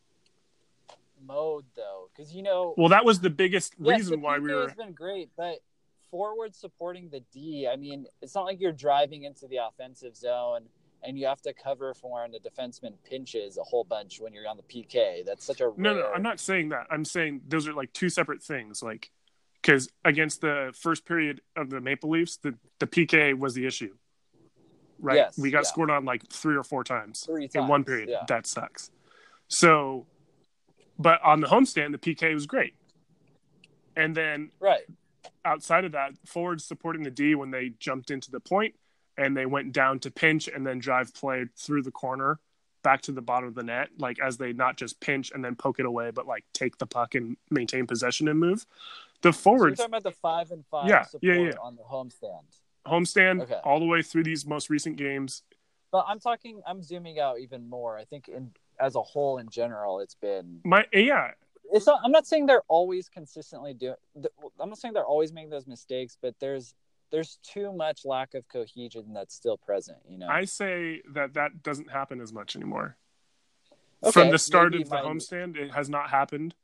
mode 1.23 1.65
though, 1.75 2.09
because 2.15 2.33
you 2.33 2.41
know 2.41 2.73
well, 2.77 2.89
that 2.89 3.05
was 3.05 3.19
the 3.19 3.29
biggest 3.29 3.75
yes, 3.79 3.97
reason 3.99 4.19
the 4.19 4.25
why 4.25 4.39
we 4.39 4.51
were. 4.53 4.67
has 4.67 4.75
been 4.75 4.93
great, 4.93 5.29
but 5.37 5.59
forward 6.11 6.53
supporting 6.53 7.09
the 7.09 7.21
D. 7.33 7.67
I 7.71 7.77
mean, 7.77 8.05
it's 8.21 8.35
not 8.35 8.45
like 8.45 8.59
you're 8.59 8.71
driving 8.71 9.23
into 9.23 9.47
the 9.47 9.57
offensive 9.65 10.15
zone 10.15 10.67
and 11.03 11.17
you 11.17 11.25
have 11.25 11.41
to 11.41 11.53
cover 11.53 11.93
for 11.93 12.21
when 12.21 12.31
the 12.31 12.39
defenseman 12.39 12.93
pinches 13.03 13.57
a 13.57 13.63
whole 13.63 13.83
bunch 13.83 14.19
when 14.19 14.33
you're 14.33 14.47
on 14.47 14.57
the 14.57 14.63
PK. 14.63 15.25
That's 15.25 15.43
such 15.43 15.61
a 15.61 15.69
rare... 15.69 15.75
No, 15.77 15.93
no, 15.95 16.11
I'm 16.13 16.21
not 16.21 16.39
saying 16.39 16.69
that. 16.69 16.87
I'm 16.91 17.05
saying 17.05 17.41
those 17.47 17.67
are 17.67 17.73
like 17.73 17.91
two 17.93 18.09
separate 18.09 18.43
things. 18.43 18.83
Like, 18.83 19.09
because 19.61 19.89
against 20.05 20.41
the 20.41 20.73
first 20.77 21.05
period 21.05 21.41
of 21.55 21.69
the 21.69 21.81
Maple 21.81 22.11
Leafs, 22.11 22.37
the, 22.37 22.53
the 22.79 22.87
PK 22.87 23.37
was 23.37 23.55
the 23.55 23.65
issue. 23.65 23.95
Right? 24.99 25.15
Yes, 25.15 25.39
we 25.39 25.49
got 25.49 25.59
yeah. 25.59 25.69
scored 25.69 25.89
on 25.89 26.05
like 26.05 26.29
three 26.29 26.55
or 26.55 26.63
four 26.63 26.83
times 26.83 27.21
Three 27.21 27.49
in 27.55 27.67
one 27.67 27.83
period. 27.83 28.09
yeah. 28.09 28.23
That 28.27 28.45
sucks. 28.45 28.91
So, 29.47 30.05
but 30.99 31.19
on 31.23 31.39
the 31.39 31.47
homestand, 31.47 31.91
the 31.93 31.97
PK 31.97 32.33
was 32.35 32.45
great. 32.45 32.75
And 33.95 34.15
then 34.15 34.51
right. 34.59 34.83
Outside 35.45 35.85
of 35.85 35.91
that, 35.93 36.11
forwards 36.25 36.63
supporting 36.63 37.03
the 37.03 37.11
D 37.11 37.35
when 37.35 37.51
they 37.51 37.69
jumped 37.79 38.11
into 38.11 38.31
the 38.31 38.39
point 38.39 38.75
and 39.17 39.35
they 39.35 39.45
went 39.45 39.73
down 39.73 39.99
to 39.99 40.11
pinch 40.11 40.47
and 40.47 40.65
then 40.65 40.79
drive 40.79 41.13
play 41.13 41.45
through 41.57 41.83
the 41.83 41.91
corner 41.91 42.39
back 42.83 43.01
to 43.03 43.11
the 43.11 43.21
bottom 43.21 43.47
of 43.47 43.55
the 43.55 43.63
net, 43.63 43.89
like 43.99 44.17
as 44.19 44.37
they 44.37 44.53
not 44.53 44.75
just 44.75 44.99
pinch 44.99 45.31
and 45.31 45.45
then 45.45 45.55
poke 45.55 45.79
it 45.79 45.85
away, 45.85 46.09
but 46.11 46.25
like 46.25 46.43
take 46.53 46.77
the 46.79 46.85
puck 46.87 47.13
and 47.15 47.37
maintain 47.49 47.85
possession 47.85 48.27
and 48.27 48.39
move. 48.39 48.65
The 49.21 49.31
So 49.31 49.37
you're 49.51 49.57
forwards 49.57 49.77
talking 49.77 49.91
about 49.91 50.03
the 50.03 50.11
five 50.11 50.51
and 50.51 50.65
five 50.65 50.87
Yeah, 50.89 51.03
support 51.03 51.23
yeah, 51.23 51.35
yeah. 51.39 51.51
on 51.61 51.75
the 51.75 51.83
homestand. 51.83 52.41
homestand 52.87 53.41
Okay. 53.41 53.59
all 53.63 53.79
the 53.79 53.85
way 53.85 54.01
through 54.01 54.23
these 54.23 54.45
most 54.47 54.69
recent 54.69 54.97
games. 54.97 55.43
But 55.91 56.05
I'm 56.07 56.19
talking. 56.19 56.61
I'm 56.65 56.81
zooming 56.81 57.19
out 57.19 57.39
even 57.39 57.69
more. 57.69 57.97
I 57.97 58.05
think 58.05 58.29
in 58.29 58.51
as 58.79 58.95
a 58.95 59.01
whole, 59.01 59.37
in 59.37 59.49
general, 59.49 59.99
it's 59.99 60.15
been. 60.15 60.61
My 60.63 60.85
yeah, 60.93 61.31
It's. 61.71 61.87
Not, 61.87 62.01
I'm 62.03 62.11
not 62.11 62.27
saying 62.27 62.45
they're 62.45 62.63
always 62.67 63.09
consistently 63.09 63.73
doing. 63.73 63.95
I'm 64.59 64.69
not 64.69 64.77
saying 64.77 64.93
they're 64.93 65.05
always 65.05 65.31
making 65.31 65.49
those 65.49 65.67
mistakes, 65.67 66.17
but 66.21 66.35
there's 66.39 66.75
there's 67.11 67.39
too 67.43 67.73
much 67.73 68.05
lack 68.05 68.33
of 68.33 68.47
cohesion 68.47 69.13
that's 69.13 69.33
still 69.35 69.57
present. 69.57 69.97
You 70.07 70.17
know. 70.17 70.27
I 70.27 70.45
say 70.45 71.01
that 71.13 71.33
that 71.33 71.63
doesn't 71.63 71.91
happen 71.91 72.21
as 72.21 72.33
much 72.33 72.55
anymore. 72.55 72.97
Okay, 74.03 74.11
From 74.11 74.31
the 74.31 74.39
start 74.39 74.73
of 74.73 74.83
the 74.83 74.95
my- 74.95 75.01
homestand, 75.01 75.57
it 75.57 75.71
has 75.73 75.89
not 75.89 76.09
happened. 76.09 76.55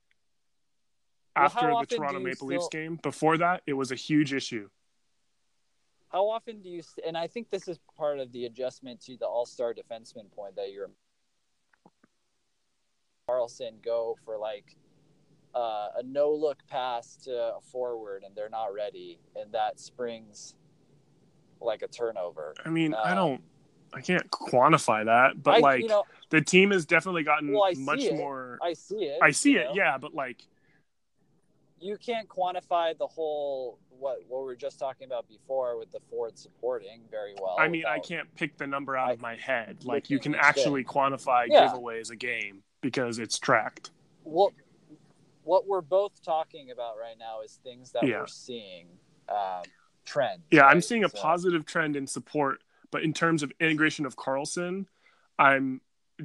Well, 1.35 1.45
After 1.45 1.67
the 1.67 1.95
Toronto 1.97 2.19
Maple 2.19 2.47
Leafs 2.47 2.67
game, 2.71 2.99
before 3.03 3.37
that, 3.37 3.61
it 3.67 3.73
was 3.73 3.91
a 3.91 3.95
huge 3.95 4.33
issue. 4.33 4.69
How 6.09 6.27
often 6.29 6.61
do 6.61 6.69
you? 6.69 6.81
And 7.05 7.15
I 7.17 7.27
think 7.27 7.49
this 7.49 7.67
is 7.67 7.77
part 7.95 8.19
of 8.19 8.31
the 8.31 8.45
adjustment 8.45 9.01
to 9.01 9.17
the 9.17 9.27
All 9.27 9.45
Star 9.45 9.73
defenseman 9.73 10.31
point 10.35 10.55
that 10.55 10.71
you're. 10.71 10.89
Karlsson 13.29 13.81
go 13.83 14.17
for 14.23 14.37
like 14.37 14.77
uh, 15.57 15.99
a 15.99 16.03
no 16.03 16.31
look 16.31 16.59
pass 16.67 17.15
to 17.25 17.31
a 17.57 17.61
forward 17.71 18.23
and 18.23 18.35
they're 18.35 18.49
not 18.49 18.73
ready, 18.73 19.19
and 19.35 19.51
that 19.53 19.79
springs 19.79 20.55
like 21.59 21.81
a 21.81 21.87
turnover. 21.87 22.53
I 22.65 22.69
mean, 22.69 22.93
I 22.93 23.11
Um, 23.11 23.15
don't, 23.17 23.41
I 23.93 24.01
can't 24.01 24.29
quantify 24.29 25.05
that, 25.05 25.41
but 25.41 25.55
I, 25.55 25.59
like 25.59 25.81
you 25.81 25.87
know, 25.87 26.03
the 26.29 26.41
team 26.41 26.71
has 26.71 26.85
definitely 26.85 27.23
gotten 27.23 27.51
Well, 27.53 27.71
much 27.77 28.03
it. 28.03 28.15
more. 28.15 28.59
I 28.61 28.73
see 28.73 29.05
it. 29.05 29.19
I 29.21 29.31
see 29.31 29.55
it, 29.57 29.65
know? 29.69 29.73
yeah, 29.73 29.97
but 29.97 30.13
like, 30.13 30.43
You 31.79 31.97
can't 31.97 32.27
quantify 32.27 32.97
the 32.97 33.07
whole 33.07 33.79
what 33.89 34.17
what 34.27 34.39
we 34.41 34.45
were 34.45 34.55
just 34.55 34.77
talking 34.79 35.05
about 35.07 35.27
before 35.27 35.77
with 35.79 35.91
the 35.91 35.99
forward 36.09 36.37
supporting 36.37 37.01
very 37.09 37.33
well. 37.41 37.55
I 37.59 37.67
mean, 37.67 37.85
I 37.87 37.99
can't 37.99 38.27
pick 38.35 38.57
the 38.57 38.67
number 38.67 38.95
out 38.97 39.09
I- 39.09 39.13
of 39.13 39.21
my 39.21 39.35
head. 39.35 39.85
Like, 39.85 40.09
you 40.09 40.19
can 40.19 40.33
shit. 40.33 40.41
actually 40.43 40.83
quantify 40.83 41.45
Yeah. 41.47 41.67
giveaways 41.67 42.09
a 42.11 42.15
game 42.15 42.63
because 42.81 43.17
it's 43.19 43.37
tracked. 43.39 43.91
what 44.23 44.53
what 45.47 45.65
we're 45.67 45.81
both 45.81 46.21
talking 46.21 46.71
about 46.71 46.97
right 46.99 47.17
now 47.17 47.41
is 47.41 47.59
things 47.63 47.91
that 47.93 48.03
Yeah. 48.05 48.19
we're 48.19 48.27
seeing 48.27 48.87
um, 49.29 49.63
trend. 50.05 50.43
Yeah, 50.51 50.65
I'm 50.65 50.81
seeing 50.81 51.03
a 51.03 51.09
So- 51.09 51.17
positive 51.21 51.65
trend 51.65 51.95
in 51.95 52.05
support, 52.07 52.61
but 52.91 53.03
in 53.03 53.13
terms 53.13 53.43
of 53.43 53.51
integration 53.59 54.05
of 54.05 54.15
Karlsson, 54.15 54.85
I'm 55.39 55.81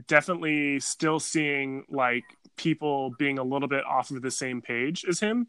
definitely 0.06 0.80
still 0.80 1.20
seeing 1.20 1.84
like 1.88 2.24
people 2.56 3.10
being 3.18 3.38
a 3.38 3.42
little 3.42 3.68
bit 3.68 3.84
off 3.84 4.10
of 4.10 4.22
the 4.22 4.30
same 4.30 4.62
page 4.62 5.04
as 5.04 5.20
him. 5.20 5.48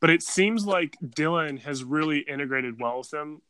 But 0.00 0.10
it 0.10 0.22
seems 0.22 0.66
like 0.66 0.96
Dylan 1.04 1.58
has 1.60 1.84
really 1.84 2.20
integrated 2.20 2.80
well 2.80 2.98
with 2.98 3.12
him 3.12 3.42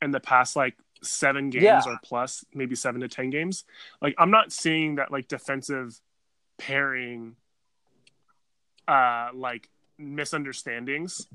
in 0.00 0.10
the 0.10 0.20
past 0.20 0.56
like 0.56 0.76
seven 1.02 1.50
games 1.50 1.64
Yeah. 1.64 1.82
or 1.86 1.98
plus, 2.02 2.44
maybe 2.54 2.74
seven 2.74 3.00
to 3.02 3.08
ten 3.08 3.30
games. 3.30 3.64
Like 4.00 4.14
I'm 4.18 4.30
not 4.30 4.52
seeing 4.52 4.94
that 4.96 5.10
like 5.10 5.28
defensive 5.28 6.00
pairing 6.58 7.36
uh 8.88 9.28
like 9.34 9.68
misunderstandings 9.98 11.26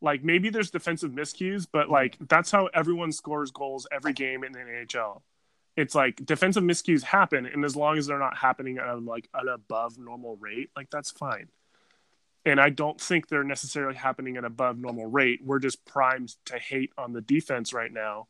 like 0.00 0.24
maybe 0.24 0.50
there's 0.50 0.70
defensive 0.70 1.10
miscues, 1.10 1.66
but 1.70 1.90
like 1.90 2.16
that's 2.28 2.50
how 2.50 2.66
everyone 2.72 3.12
scores 3.12 3.50
goals 3.50 3.86
every 3.92 4.12
game 4.12 4.44
in 4.44 4.52
the 4.52 4.58
NHL. 4.58 5.20
It's 5.76 5.94
like 5.94 6.24
defensive 6.24 6.64
miscues 6.64 7.02
happen, 7.02 7.46
and 7.46 7.64
as 7.64 7.76
long 7.76 7.98
as 7.98 8.06
they're 8.06 8.18
not 8.18 8.36
happening 8.36 8.78
at 8.78 8.86
a, 8.86 8.96
like 8.96 9.28
an 9.34 9.48
above 9.48 9.98
normal 9.98 10.36
rate, 10.36 10.70
like 10.74 10.90
that's 10.90 11.10
fine. 11.10 11.48
And 12.46 12.58
I 12.58 12.70
don't 12.70 12.98
think 12.98 13.28
they're 13.28 13.44
necessarily 13.44 13.94
happening 13.94 14.38
at 14.38 14.44
above 14.44 14.78
normal 14.78 15.06
rate. 15.06 15.40
We're 15.44 15.58
just 15.58 15.84
primed 15.84 16.34
to 16.46 16.58
hate 16.58 16.90
on 16.96 17.12
the 17.12 17.20
defense 17.20 17.74
right 17.74 17.92
now 17.92 18.28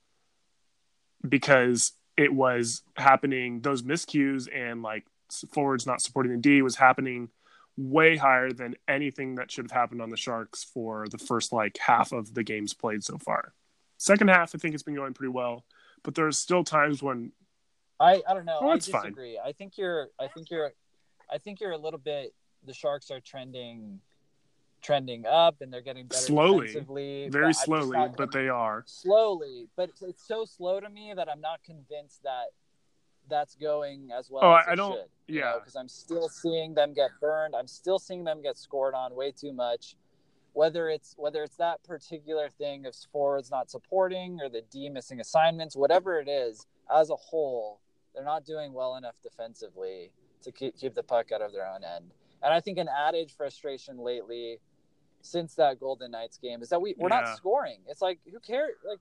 because 1.27 1.93
it 2.17 2.35
was 2.35 2.83
happening. 2.97 3.61
Those 3.61 3.83
miscues 3.83 4.49
and 4.53 4.83
like 4.83 5.07
forwards 5.53 5.87
not 5.87 6.03
supporting 6.03 6.33
the 6.33 6.39
D 6.39 6.61
was 6.62 6.75
happening 6.75 7.29
way 7.81 8.17
higher 8.17 8.53
than 8.53 8.75
anything 8.87 9.37
that 9.37 9.51
should 9.51 9.65
have 9.65 9.71
happened 9.71 10.03
on 10.03 10.11
the 10.11 10.17
Sharks 10.17 10.63
for 10.63 11.09
the 11.09 11.19
first 11.19 11.53
like 11.53 11.79
half 11.79 12.13
of 12.13 12.35
the 12.35 12.43
games 12.43 12.75
played 12.75 13.03
so 13.03 13.17
far. 13.17 13.55
Second 13.97 14.29
half, 14.29 14.55
I 14.55 14.59
think 14.59 14.75
it's 14.75 14.83
been 14.83 14.95
going 14.95 15.15
pretty 15.15 15.31
well, 15.31 15.65
but 16.03 16.15
there's 16.15 16.37
still 16.39 16.63
times 16.63 17.03
when 17.03 17.33
I 17.99 18.23
I 18.29 18.35
don't 18.35 18.45
know. 18.45 18.59
Well, 18.61 18.71
I 18.73 18.75
it's 18.77 18.89
fine. 18.89 19.15
I 19.45 19.53
think 19.53 19.79
you're. 19.79 20.09
I 20.19 20.29
think 20.29 20.51
you're. 20.51 20.73
I 21.33 21.39
think 21.39 21.61
you're 21.61 21.73
a 21.73 21.79
little 21.79 21.99
bit. 21.99 22.35
The 22.67 22.75
Sharks 22.75 23.11
are 23.11 23.21
trending, 23.21 24.01
trending 24.83 25.27
up, 25.27 25.61
and 25.61 25.73
they're 25.73 25.81
getting 25.81 26.07
better 26.07 26.21
Slowly. 26.21 27.29
very 27.31 27.55
slowly, 27.55 28.09
but 28.17 28.33
they 28.33 28.49
are. 28.49 28.85
slowly. 28.87 29.69
But 29.77 29.91
it's, 29.91 30.03
it's 30.03 30.27
so 30.27 30.45
slow 30.45 30.81
to 30.81 30.89
me 30.89 31.13
that 31.15 31.29
I'm 31.31 31.41
not 31.41 31.63
convinced 31.65 32.23
that 32.25 32.47
that's 33.31 33.55
going 33.55 34.11
as 34.13 34.31
well. 34.31 34.45
Oh, 34.45 34.55
as 34.57 34.65
I- 34.69 34.75
don't- 34.75 34.93
Should, 34.97 35.09
yeah. 35.29 35.55
because 35.59 35.77
I'm 35.77 35.89
still 35.89 36.29
seeing 36.29 36.75
them 36.75 36.93
get 36.93 37.11
burned. 37.21 37.55
I'm 37.55 37.67
still 37.69 37.99
seeing 37.99 38.25
them 38.25 38.43
get 38.43 38.59
scored 38.59 38.95
on 38.95 39.15
way 39.15 39.31
too 39.33 39.53
much. 39.53 39.97
Whether 40.53 40.89
it's 40.89 41.15
whether 41.17 41.45
it's 41.45 41.57
that 41.57 41.83
particular 41.85 42.51
thing 42.51 42.85
of 42.85 42.95
forwards 43.13 43.51
not 43.53 43.71
supporting 43.71 44.41
or 44.43 44.49
the 44.49 44.63
D 44.63 44.89
missing 44.89 45.21
assignments, 45.21 45.77
whatever 45.77 46.19
it 46.19 46.29
is, 46.29 46.67
as 46.93 47.09
a 47.11 47.17
whole, 47.17 47.81
they're 48.15 48.25
not 48.25 48.45
doing 48.45 48.73
well 48.73 48.97
enough 48.97 49.15
defensively 49.23 50.11
to 50.43 50.51
keep, 50.51 50.77
keep 50.77 50.95
the 50.95 51.05
puck 51.05 51.31
out 51.31 51.41
of 51.41 51.53
their 51.53 51.67
own 51.67 51.85
end. 51.85 52.13
And 52.43 52.53
I 52.53 52.59
think 52.59 52.79
an 52.79 52.89
added 52.89 53.31
frustration 53.31 53.99
lately 53.99 54.59
since 55.23 55.55
that 55.55 55.79
Golden 55.79 56.11
Knights 56.11 56.39
game 56.39 56.63
is 56.63 56.71
that 56.71 56.81
we, 56.83 56.95
we're 56.99 57.11
Yeah. 57.11 57.21
not 57.21 57.37
scoring. 57.37 57.79
It's 57.87 58.03
like, 58.03 58.19
who 58.29 58.41
cares? 58.41 58.75
Like, 58.85 58.99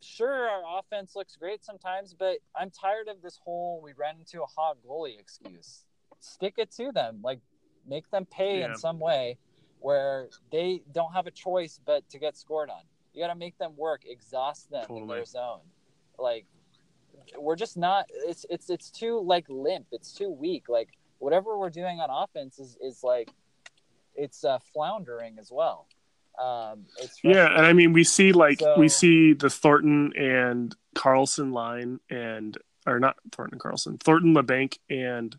sure, 0.00 0.48
our 0.48 0.78
offense 0.78 1.14
looks 1.16 1.36
great 1.36 1.64
sometimes, 1.64 2.14
but 2.14 2.38
I'm 2.54 2.70
tired 2.70 3.08
of 3.08 3.22
this 3.22 3.38
whole 3.44 3.80
we 3.82 3.92
ran 3.92 4.16
into 4.18 4.42
a 4.42 4.46
hot 4.46 4.76
goalie 4.86 5.18
excuse. 5.18 5.84
Stick 6.20 6.54
it 6.58 6.70
to 6.72 6.92
them. 6.92 7.20
Like, 7.22 7.40
make 7.86 8.10
them 8.10 8.26
pay 8.26 8.60
Yeah. 8.60 8.70
in 8.70 8.76
some 8.76 8.98
way 8.98 9.38
where 9.80 10.28
they 10.50 10.82
don't 10.92 11.12
have 11.12 11.26
a 11.26 11.30
choice 11.30 11.78
but 11.84 12.08
to 12.10 12.18
get 12.18 12.36
scored 12.36 12.70
on. 12.70 12.82
You 13.12 13.22
got 13.22 13.28
to 13.32 13.38
make 13.38 13.58
them 13.58 13.76
work, 13.76 14.04
exhaust 14.06 14.70
them 14.70 14.86
in 14.90 15.06
their 15.06 15.24
zone. 15.24 15.60
Like, 16.18 16.46
we're 17.38 17.56
just 17.56 17.76
not. 17.76 18.06
It's 18.10 18.44
it's 18.50 18.68
it's 18.70 18.90
too 18.90 19.20
like 19.20 19.46
limp. 19.48 19.86
It's 19.92 20.12
too 20.12 20.30
weak. 20.30 20.68
Like 20.68 20.90
whatever 21.18 21.56
we're 21.58 21.70
doing 21.70 22.00
on 22.00 22.08
offense 22.10 22.58
is 22.58 22.76
is 22.82 23.02
like 23.02 23.30
it's 24.14 24.44
uh, 24.44 24.58
floundering 24.72 25.38
as 25.38 25.50
well. 25.52 25.86
Um, 26.38 26.86
it's 27.00 27.20
Yeah, 27.22 27.46
and 27.56 27.64
I 27.64 27.72
mean 27.72 27.92
we 27.92 28.04
see 28.04 28.32
like 28.32 28.60
So- 28.60 28.78
we 28.78 28.88
see 28.88 29.32
the 29.32 29.50
Thornton 29.50 30.12
and 30.16 30.74
Karlsson 30.96 31.52
line 31.52 32.00
and 32.10 32.56
or 32.86 33.00
not 33.00 33.16
Thornton 33.32 33.54
and 33.54 33.62
Karlsson, 33.62 34.00
Thornton 34.00 34.34
Labanc 34.34 34.78
and 34.90 35.36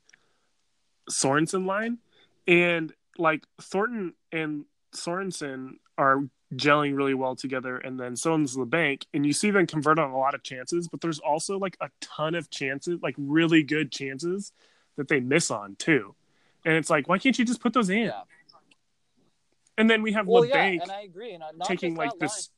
Sorensen 1.09 1.65
line. 1.65 1.99
And 2.47 2.93
like 3.17 3.45
Thornton 3.61 4.13
and 4.31 4.65
Sorensen 4.93 5.75
are 5.97 6.23
gelling 6.53 6.95
really 6.95 7.13
well 7.13 7.35
together 7.35 7.77
and 7.77 7.99
then 7.99 8.15
so 8.15 8.35
is 8.39 8.55
Labanc 8.55 9.03
and 9.13 9.25
you 9.25 9.33
see 9.33 9.49
them 9.51 9.65
convert 9.65 9.99
on 9.99 10.11
a 10.11 10.17
lot 10.17 10.35
of 10.35 10.43
chances, 10.43 10.87
but 10.87 11.01
there's 11.01 11.19
also 11.19 11.57
like 11.57 11.75
a 11.81 11.89
ton 12.01 12.35
of 12.35 12.49
chances, 12.49 12.99
like 13.01 13.15
really 13.17 13.63
good 13.63 13.91
chances 13.91 14.51
that 14.95 15.07
they 15.07 15.19
miss 15.19 15.51
on 15.51 15.75
too. 15.75 16.15
And 16.63 16.75
it's 16.75 16.89
like, 16.89 17.07
why 17.07 17.17
can't 17.17 17.37
you 17.37 17.45
just 17.45 17.61
put 17.61 17.73
those 17.73 17.89
in? 17.89 18.03
Yeah. 18.05 18.21
And 19.77 19.89
then 19.89 20.01
we 20.01 20.13
have 20.13 20.27
Well, 20.27 20.43
Labanc 20.43 20.77
yeah, 20.77 20.83
and 20.83 20.91
I 20.91 21.01
agree. 21.01 21.33
And 21.33 21.43
not 21.57 21.67
taking 21.67 21.95
like 21.95 22.17
this 22.19 22.49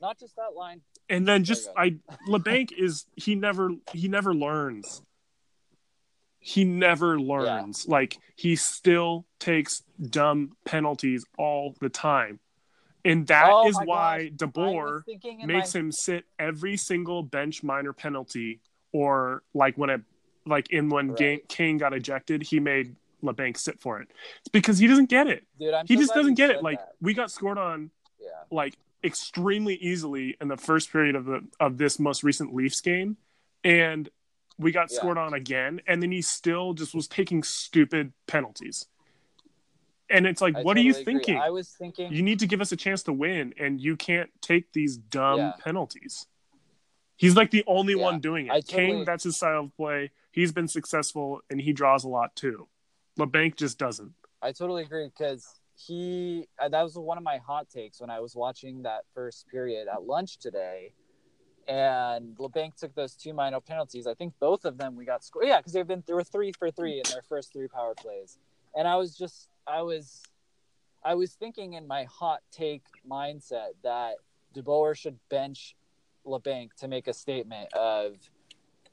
line, 0.00 0.08
not 0.08 0.18
just 0.18 0.36
that 0.36 0.54
line. 0.54 0.80
and 1.08 1.26
then 1.26 1.44
just 1.44 1.68
I 1.76 1.96
Labanc 2.28 2.72
is 2.72 3.04
he 3.16 3.34
never 3.34 3.70
he 3.92 4.08
never 4.08 4.34
learns. 4.34 5.02
He 6.40 6.64
never 6.64 7.18
learns. 7.20 7.86
Like 7.86 8.18
he 8.36 8.56
still 8.56 9.26
takes 9.38 9.82
dumb 10.00 10.52
penalties 10.64 11.24
all 11.36 11.74
the 11.80 11.88
time. 11.88 12.40
And 13.04 13.26
that 13.28 13.52
Oh 13.54 13.68
is 13.68 13.78
why 13.84 14.28
gosh, 14.28 14.48
DeBoer 14.50 14.94
was 14.94 15.02
thinking 15.04 15.40
in 15.40 15.46
makes 15.46 15.74
my, 15.74 15.80
him 15.80 15.92
sit 15.92 16.24
every 16.38 16.76
single 16.76 17.22
bench 17.22 17.62
minor 17.62 17.92
penalty 17.92 18.60
or 18.92 19.42
like 19.54 19.76
when 19.76 19.90
a 19.90 20.00
like 20.46 20.70
in 20.70 20.88
when 20.88 21.08
Right. 21.08 21.18
game, 21.18 21.40
Kane 21.48 21.78
got 21.78 21.92
ejected, 21.92 22.42
he 22.42 22.58
made 22.60 22.96
Labanc 23.22 23.56
sit 23.56 23.80
for 23.80 24.00
it. 24.00 24.08
It's 24.40 24.48
because 24.48 24.78
he 24.78 24.86
doesn't 24.86 25.08
get 25.10 25.26
it. 25.26 25.44
dude. 25.58 25.74
I'm 25.74 25.86
He 25.86 25.94
so 25.96 26.00
just 26.02 26.14
doesn't 26.14 26.34
get 26.34 26.50
it. 26.50 26.62
Like 26.62 26.78
that. 26.78 26.92
we 27.00 27.14
got 27.14 27.30
scored 27.30 27.58
on 27.58 27.90
yeah, 28.20 28.28
like 28.50 28.74
extremely 29.04 29.74
easily 29.76 30.36
in 30.40 30.48
the 30.48 30.56
first 30.56 30.90
period 30.92 31.14
of 31.16 31.24
the 31.24 31.40
of 31.60 31.78
this 31.78 31.98
most 31.98 32.22
recent 32.22 32.54
Leafs 32.54 32.80
game, 32.80 33.16
and 33.64 34.08
we 34.58 34.72
got 34.72 34.90
Yeah. 34.90 34.98
scored 34.98 35.18
on 35.18 35.34
again, 35.34 35.80
and 35.86 36.02
then 36.02 36.10
he 36.12 36.20
still 36.22 36.74
just 36.74 36.94
was 36.94 37.06
taking 37.08 37.42
stupid 37.42 38.12
penalties. 38.26 38.86
And 40.10 40.26
it's 40.26 40.40
like, 40.40 40.56
I 40.56 40.62
what 40.62 40.76
are 40.76 40.80
you 40.80 40.92
totally 40.94 41.02
agree. 41.02 41.14
thinking? 41.14 41.38
I 41.38 41.50
was 41.50 41.68
thinking. 41.68 42.12
You 42.12 42.22
need 42.22 42.38
to 42.40 42.46
give 42.46 42.60
us 42.60 42.72
a 42.72 42.76
chance 42.76 43.02
to 43.04 43.12
win, 43.12 43.52
and 43.58 43.80
you 43.80 43.94
can't 43.96 44.30
take 44.40 44.72
these 44.72 44.96
dumb 44.96 45.38
Yeah. 45.38 45.52
penalties. 45.62 46.26
He's 47.16 47.36
like 47.36 47.50
the 47.50 47.62
only 47.66 47.94
one 47.94 48.20
doing 48.20 48.46
it. 48.46 48.52
I 48.52 48.60
Kane, 48.62 48.86
totally- 48.88 49.04
that's 49.04 49.24
his 49.24 49.36
style 49.36 49.64
of 49.64 49.76
play. 49.76 50.12
He's 50.32 50.50
been 50.52 50.68
successful, 50.68 51.42
and 51.50 51.60
he 51.60 51.72
draws 51.72 52.04
a 52.04 52.08
lot 52.08 52.34
too. 52.36 52.68
Labanc 53.18 53.56
just 53.56 53.78
doesn't. 53.78 54.12
I 54.40 54.52
totally 54.52 54.82
agree 54.84 55.08
because 55.08 55.60
he 55.74 56.48
uh, 56.58 56.68
that 56.68 56.82
was 56.82 56.96
one 56.96 57.18
of 57.18 57.24
my 57.24 57.38
hot 57.38 57.68
takes 57.68 58.00
when 58.00 58.10
I 58.10 58.20
was 58.20 58.34
watching 58.34 58.82
that 58.82 59.02
first 59.14 59.48
period 59.48 59.88
at 59.88 60.04
lunch 60.04 60.38
today. 60.38 60.92
And 61.66 62.34
Labanc 62.38 62.76
took 62.76 62.94
those 62.94 63.14
two 63.14 63.34
minor 63.34 63.60
penalties. 63.60 64.06
I 64.06 64.14
think 64.14 64.32
both 64.40 64.64
of 64.64 64.78
them 64.78 64.96
we 64.96 65.04
got 65.04 65.22
scored. 65.22 65.46
Yeah, 65.46 65.58
because 65.58 65.72
they've 65.72 65.86
been 65.86 66.02
there 66.06 66.16
were 66.16 66.24
three 66.24 66.52
for 66.52 66.70
three 66.70 66.96
in 66.96 67.02
their 67.10 67.22
first 67.28 67.52
three 67.52 67.68
power 67.68 67.94
plays. 67.94 68.38
And 68.74 68.88
I 68.88 68.96
was 68.96 69.16
just 69.16 69.48
I 69.66 69.82
was 69.82 70.22
I 71.04 71.14
was 71.14 71.32
thinking 71.34 71.74
in 71.74 71.86
my 71.86 72.04
hot 72.04 72.40
take 72.50 72.84
mindset 73.08 73.70
that 73.82 74.14
DeBoer 74.54 74.96
should 74.96 75.18
bench 75.28 75.76
Labanc 76.26 76.72
to 76.78 76.88
make 76.88 77.06
a 77.06 77.12
statement 77.12 77.72
of 77.74 78.16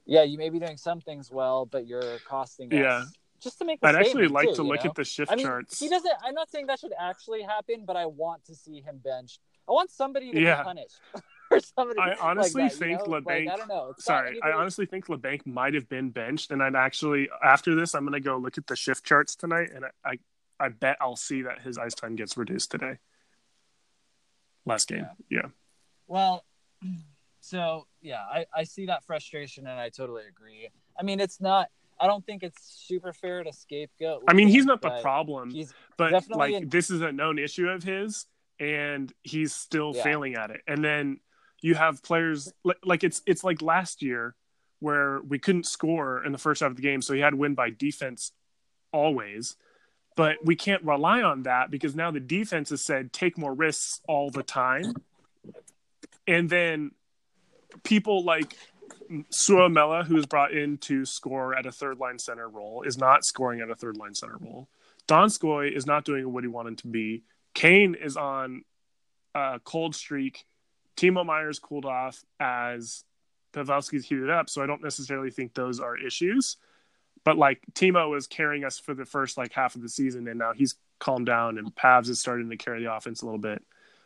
yeah, 0.04 0.22
you 0.22 0.38
may 0.38 0.50
be 0.50 0.60
doing 0.60 0.76
some 0.76 1.00
things 1.00 1.32
well, 1.32 1.66
but 1.66 1.86
you're 1.86 2.18
costing 2.28 2.68
us. 2.72 3.12
Yeah. 3.38 3.42
Just 3.42 3.58
to 3.58 3.64
make 3.64 3.80
a 3.82 3.86
I'd 3.86 3.96
actually 3.96 4.28
like 4.28 4.48
too, 4.48 4.54
to 4.56 4.62
look 4.62 4.84
know? 4.84 4.90
at 4.90 4.96
the 4.96 5.04
shift 5.04 5.30
I 5.32 5.36
mean, 5.36 5.46
charts. 5.46 5.78
he 5.78 5.88
doesn't. 5.88 6.12
I'm 6.24 6.34
not 6.34 6.50
saying 6.50 6.66
that 6.66 6.78
should 6.80 6.92
actually 6.98 7.42
happen, 7.42 7.84
but 7.86 7.96
I 7.96 8.06
want 8.06 8.44
to 8.46 8.54
see 8.54 8.80
him 8.80 9.00
benched. 9.02 9.40
I 9.68 9.72
want 9.72 9.90
somebody 9.90 10.32
to 10.32 10.40
Yeah. 10.40 10.58
be 10.58 10.64
punished 10.64 11.00
or 11.50 11.60
somebody. 11.60 11.98
I 12.00 12.08
like 12.10 12.24
honestly 12.24 12.62
that, 12.62 12.72
you 12.72 12.78
think 12.78 12.98
know? 13.00 13.12
Like, 13.12 13.24
Labanc- 13.24 13.50
I 13.50 13.56
don't 13.56 13.68
know. 13.68 13.90
It's 13.90 14.04
Sorry, 14.04 14.40
I 14.42 14.52
honestly 14.52 14.86
think 14.86 15.06
Labanc 15.08 15.44
might 15.46 15.74
have 15.74 15.88
been 15.88 16.10
benched, 16.10 16.50
and 16.50 16.62
I'd 16.62 16.74
actually 16.76 17.28
after 17.44 17.74
this, 17.74 17.94
I'm 17.94 18.04
gonna 18.04 18.20
go 18.20 18.36
look 18.36 18.58
at 18.58 18.66
the 18.66 18.76
shift 18.76 19.04
charts 19.04 19.34
tonight, 19.36 19.70
and 19.74 19.84
I 19.84 19.90
I, 20.04 20.18
I 20.58 20.68
bet 20.68 20.96
I'll 21.00 21.16
see 21.16 21.42
that 21.42 21.60
his 21.62 21.78
ice 21.78 21.94
time 21.94 22.16
gets 22.16 22.36
reduced 22.36 22.70
today. 22.70 22.98
Last 24.64 24.88
game, 24.88 25.06
yeah. 25.30 25.46
Well, 26.08 26.44
so 27.40 27.86
yeah, 28.00 28.22
I 28.22 28.46
I 28.54 28.64
see 28.64 28.86
that 28.86 29.04
frustration, 29.04 29.66
and 29.66 29.78
I 29.78 29.90
totally 29.90 30.24
agree. 30.28 30.68
I 30.98 31.02
mean, 31.02 31.20
it's 31.20 31.40
not. 31.40 31.68
I 31.98 32.06
don't 32.06 32.24
think 32.26 32.42
it's 32.42 32.62
super 32.86 33.12
fair 33.12 33.42
to 33.42 33.52
scapegoat. 33.52 34.24
I 34.28 34.32
mean, 34.34 34.48
he's 34.48 34.64
not 34.66 34.82
the 34.82 35.00
problem, 35.00 35.52
but 35.96 36.28
like 36.30 36.54
in- 36.54 36.68
this 36.68 36.90
is 36.90 37.00
a 37.00 37.12
known 37.12 37.38
issue 37.38 37.68
of 37.68 37.82
his, 37.82 38.26
and 38.60 39.12
he's 39.22 39.54
still 39.54 39.94
Yeah. 39.94 40.02
failing 40.02 40.34
at 40.34 40.50
it. 40.50 40.60
And 40.66 40.84
then 40.84 41.20
you 41.62 41.74
have 41.74 42.02
players 42.02 42.52
li- 42.64 42.74
like 42.84 43.02
it's 43.02 43.22
it's 43.26 43.42
like 43.42 43.62
last 43.62 44.02
year 44.02 44.34
where 44.80 45.20
we 45.22 45.38
couldn't 45.38 45.64
score 45.64 46.22
in 46.24 46.32
the 46.32 46.38
first 46.38 46.60
half 46.60 46.70
of 46.70 46.76
the 46.76 46.82
game, 46.82 47.00
so 47.00 47.14
he 47.14 47.20
had 47.20 47.30
to 47.30 47.36
win 47.36 47.54
by 47.54 47.70
defense 47.70 48.32
always. 48.92 49.56
But 50.16 50.36
we 50.44 50.56
can't 50.56 50.82
rely 50.82 51.22
on 51.22 51.42
that 51.44 51.70
because 51.70 51.94
now 51.94 52.10
the 52.10 52.20
defense 52.20 52.70
has 52.70 52.82
said 52.82 53.12
take 53.12 53.36
more 53.38 53.54
risks 53.54 54.00
all 54.06 54.30
the 54.30 54.42
time. 54.42 54.94
And 56.26 56.48
then 56.50 56.92
people 57.84 58.24
like 58.24 58.54
Suomela, 59.32 60.04
who 60.04 60.16
is 60.16 60.26
brought 60.26 60.52
in 60.52 60.78
to 60.78 61.04
score 61.04 61.54
at 61.54 61.66
a 61.66 61.72
third 61.72 61.98
line 61.98 62.18
center 62.18 62.48
role, 62.48 62.82
is 62.82 62.98
not 62.98 63.24
scoring 63.24 63.60
at 63.60 63.70
a 63.70 63.74
third 63.74 63.96
line 63.96 64.14
center 64.14 64.36
role. 64.40 64.68
Donskoy 65.08 65.74
is 65.74 65.86
not 65.86 66.04
doing 66.04 66.32
what 66.32 66.44
he 66.44 66.48
wanted 66.48 66.78
to 66.78 66.88
be. 66.88 67.22
Kane 67.54 67.94
is 67.94 68.16
on 68.16 68.64
a 69.34 69.60
cold 69.64 69.94
streak. 69.94 70.44
Timo 70.96 71.24
Meier's 71.24 71.58
cooled 71.58 71.84
off 71.84 72.24
as 72.40 73.04
Pavelski's 73.52 74.06
heated 74.06 74.30
up, 74.30 74.50
so 74.50 74.62
I 74.62 74.66
don't 74.66 74.82
necessarily 74.82 75.30
think 75.30 75.54
those 75.54 75.80
are 75.80 75.96
issues. 75.96 76.56
But 77.24 77.38
like 77.38 77.60
Timo 77.72 78.10
was 78.10 78.26
carrying 78.26 78.64
us 78.64 78.78
for 78.78 78.94
the 78.94 79.04
first 79.04 79.36
like 79.36 79.52
half 79.52 79.74
of 79.74 79.82
the 79.82 79.88
season, 79.88 80.28
and 80.28 80.38
now 80.38 80.52
he's 80.54 80.76
calmed 80.98 81.26
down, 81.26 81.58
and 81.58 81.74
Pavs 81.74 82.08
is 82.08 82.20
starting 82.20 82.50
to 82.50 82.56
carry 82.56 82.82
the 82.82 82.92
offense 82.92 83.22
a 83.22 83.26
little 83.26 83.40
bit. 83.40 83.62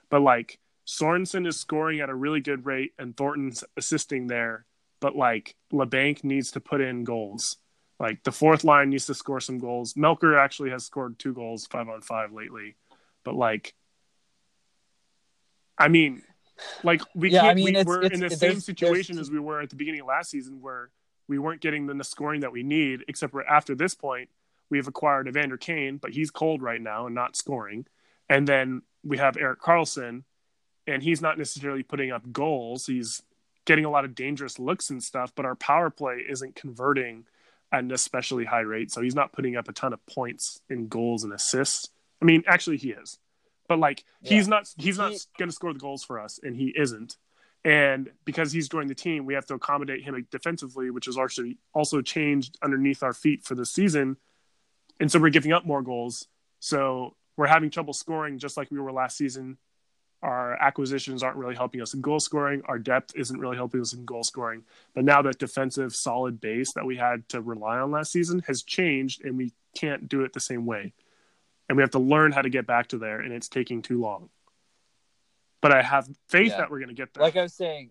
But 0.08 0.22
like 0.22 0.58
Sorensen 0.86 1.46
is 1.46 1.56
scoring 1.56 2.00
at 2.00 2.08
a 2.08 2.14
really 2.14 2.40
good 2.40 2.66
rate, 2.66 2.92
and 2.98 3.16
Thornton's 3.16 3.62
assisting 3.76 4.26
there. 4.26 4.64
But 5.00 5.16
like 5.16 5.56
Labanc 5.72 6.22
needs 6.24 6.52
to 6.52 6.60
put 6.60 6.80
in 6.80 7.04
goals. 7.04 7.56
Like 7.98 8.22
the 8.22 8.32
fourth 8.32 8.64
line 8.64 8.90
needs 8.90 9.06
to 9.06 9.14
score 9.14 9.40
some 9.40 9.58
goals. 9.58 9.94
Melker 9.94 10.38
actually 10.38 10.70
has 10.70 10.84
scored 10.86 11.18
two 11.18 11.34
goals 11.34 11.66
five 11.66 11.88
on 11.88 12.00
five 12.02 12.32
lately, 12.32 12.76
but 13.24 13.34
like, 13.34 13.74
I 15.78 15.88
mean, 15.88 16.22
like 16.82 17.02
we 17.14 17.30
Yeah, 17.30 17.42
can't. 17.42 17.56
mean, 17.56 17.64
we, 17.64 17.70
it's- 17.72 17.86
we're 17.86 18.02
it's- 18.02 18.12
in 18.20 18.20
the 18.20 18.30
same 18.34 18.50
there's- 18.50 18.64
situation 18.64 19.18
as 19.18 19.30
we 19.30 19.38
were 19.38 19.60
at 19.60 19.70
the 19.70 19.76
beginning 19.76 20.00
of 20.02 20.06
last 20.06 20.30
season, 20.30 20.60
where 20.60 20.90
we 21.28 21.38
weren't 21.38 21.60
getting 21.60 21.86
the 21.86 22.04
scoring 22.04 22.40
that 22.40 22.52
we 22.52 22.62
need. 22.62 23.04
Except 23.08 23.32
for 23.32 23.46
after 23.46 23.74
this 23.74 23.94
point, 23.94 24.28
we 24.68 24.78
have 24.78 24.86
acquired 24.88 25.28
Evander 25.28 25.56
Kane, 25.56 25.96
but 25.96 26.12
he's 26.12 26.30
cold 26.30 26.62
right 26.62 26.80
now 26.80 27.06
and 27.06 27.14
not 27.14 27.36
scoring. 27.36 27.86
And 28.28 28.46
then 28.46 28.82
we 29.02 29.18
have 29.18 29.36
Erik 29.36 29.60
Karlsson, 29.60 30.24
and 30.86 31.02
he's 31.02 31.20
not 31.22 31.38
necessarily 31.38 31.82
putting 31.82 32.10
up 32.12 32.30
goals. 32.32 32.86
He's 32.86 33.22
getting 33.66 33.84
a 33.84 33.90
lot 33.90 34.04
of 34.04 34.14
dangerous 34.14 34.58
looks 34.58 34.90
and 34.90 35.02
stuff, 35.02 35.32
but 35.34 35.44
our 35.44 35.54
power 35.54 35.90
play 35.90 36.24
isn't 36.28 36.54
converting 36.56 37.24
at 37.72 37.80
an 37.84 37.92
especially 37.92 38.44
high 38.44 38.60
rate. 38.60 38.90
So 38.90 39.00
he's 39.00 39.14
not 39.14 39.32
putting 39.32 39.56
up 39.56 39.68
a 39.68 39.72
ton 39.72 39.92
of 39.92 40.04
points 40.06 40.60
in 40.68 40.88
goals 40.88 41.24
and 41.24 41.32
assists. 41.32 41.88
I 42.20 42.24
mean, 42.24 42.42
actually 42.46 42.78
he 42.78 42.90
is. 42.90 43.18
But 43.68 43.78
like 43.78 44.04
he's 44.22 44.48
not 44.48 44.68
he's 44.78 44.98
not 44.98 45.12
He- 45.12 45.18
going 45.38 45.48
to 45.48 45.54
score 45.54 45.72
the 45.72 45.78
goals 45.78 46.02
for 46.02 46.18
us 46.18 46.40
and 46.42 46.56
he 46.56 46.74
isn't. 46.76 47.16
And 47.64 48.10
because 48.24 48.50
he's 48.52 48.68
joined 48.68 48.88
the 48.90 48.94
team, 48.94 49.26
we 49.26 49.34
have 49.34 49.46
to 49.46 49.54
accommodate 49.54 50.02
him 50.02 50.26
defensively, 50.30 50.90
which 50.90 51.04
has 51.04 51.18
actually 51.18 51.58
also 51.74 52.00
changed 52.00 52.58
underneath 52.62 53.02
our 53.02 53.12
feet 53.12 53.44
for 53.44 53.54
the 53.54 53.66
season. 53.66 54.16
And 54.98 55.12
so 55.12 55.18
we're 55.20 55.30
giving 55.30 55.52
up 55.52 55.64
more 55.66 55.82
goals. 55.82 56.26
So 56.58 57.14
we're 57.36 57.46
having 57.46 57.70
trouble 57.70 57.92
scoring 57.92 58.38
just 58.38 58.56
like 58.56 58.70
we 58.70 58.80
were 58.80 58.92
last 58.92 59.16
season. 59.16 59.58
Our 60.22 60.52
acquisitions 60.62 61.22
aren't 61.22 61.38
really 61.38 61.54
helping 61.54 61.80
us 61.80 61.94
in 61.94 62.02
goal 62.02 62.20
scoring. 62.20 62.60
Our 62.66 62.78
depth 62.78 63.14
isn't 63.16 63.38
really 63.40 63.56
helping 63.56 63.80
us 63.80 63.94
in 63.94 64.04
goal 64.04 64.22
scoring. 64.22 64.64
But 64.94 65.04
now 65.04 65.22
that 65.22 65.38
defensive 65.38 65.94
solid 65.94 66.40
base 66.40 66.72
that 66.74 66.84
we 66.84 66.96
had 66.96 67.26
to 67.30 67.40
rely 67.40 67.78
on 67.78 67.90
last 67.90 68.12
season 68.12 68.40
has 68.46 68.62
changed 68.62 69.24
and 69.24 69.38
we 69.38 69.52
can't 69.74 70.08
do 70.08 70.22
it 70.22 70.34
the 70.34 70.40
same 70.40 70.66
way. 70.66 70.92
And 71.68 71.76
we 71.76 71.82
have 71.82 71.90
to 71.92 71.98
learn 71.98 72.32
how 72.32 72.42
to 72.42 72.50
get 72.50 72.66
back 72.66 72.88
to 72.88 72.98
there 72.98 73.20
and 73.20 73.32
it's 73.32 73.48
taking 73.48 73.80
too 73.80 73.98
long. 74.00 74.28
But 75.62 75.72
I 75.72 75.80
have 75.82 76.08
faith 76.28 76.50
Yeah. 76.50 76.58
that 76.58 76.70
we're 76.70 76.78
going 76.80 76.88
to 76.88 76.94
get 76.94 77.14
there. 77.14 77.22
like 77.22 77.36
I 77.36 77.42
was 77.42 77.54
saying, 77.54 77.90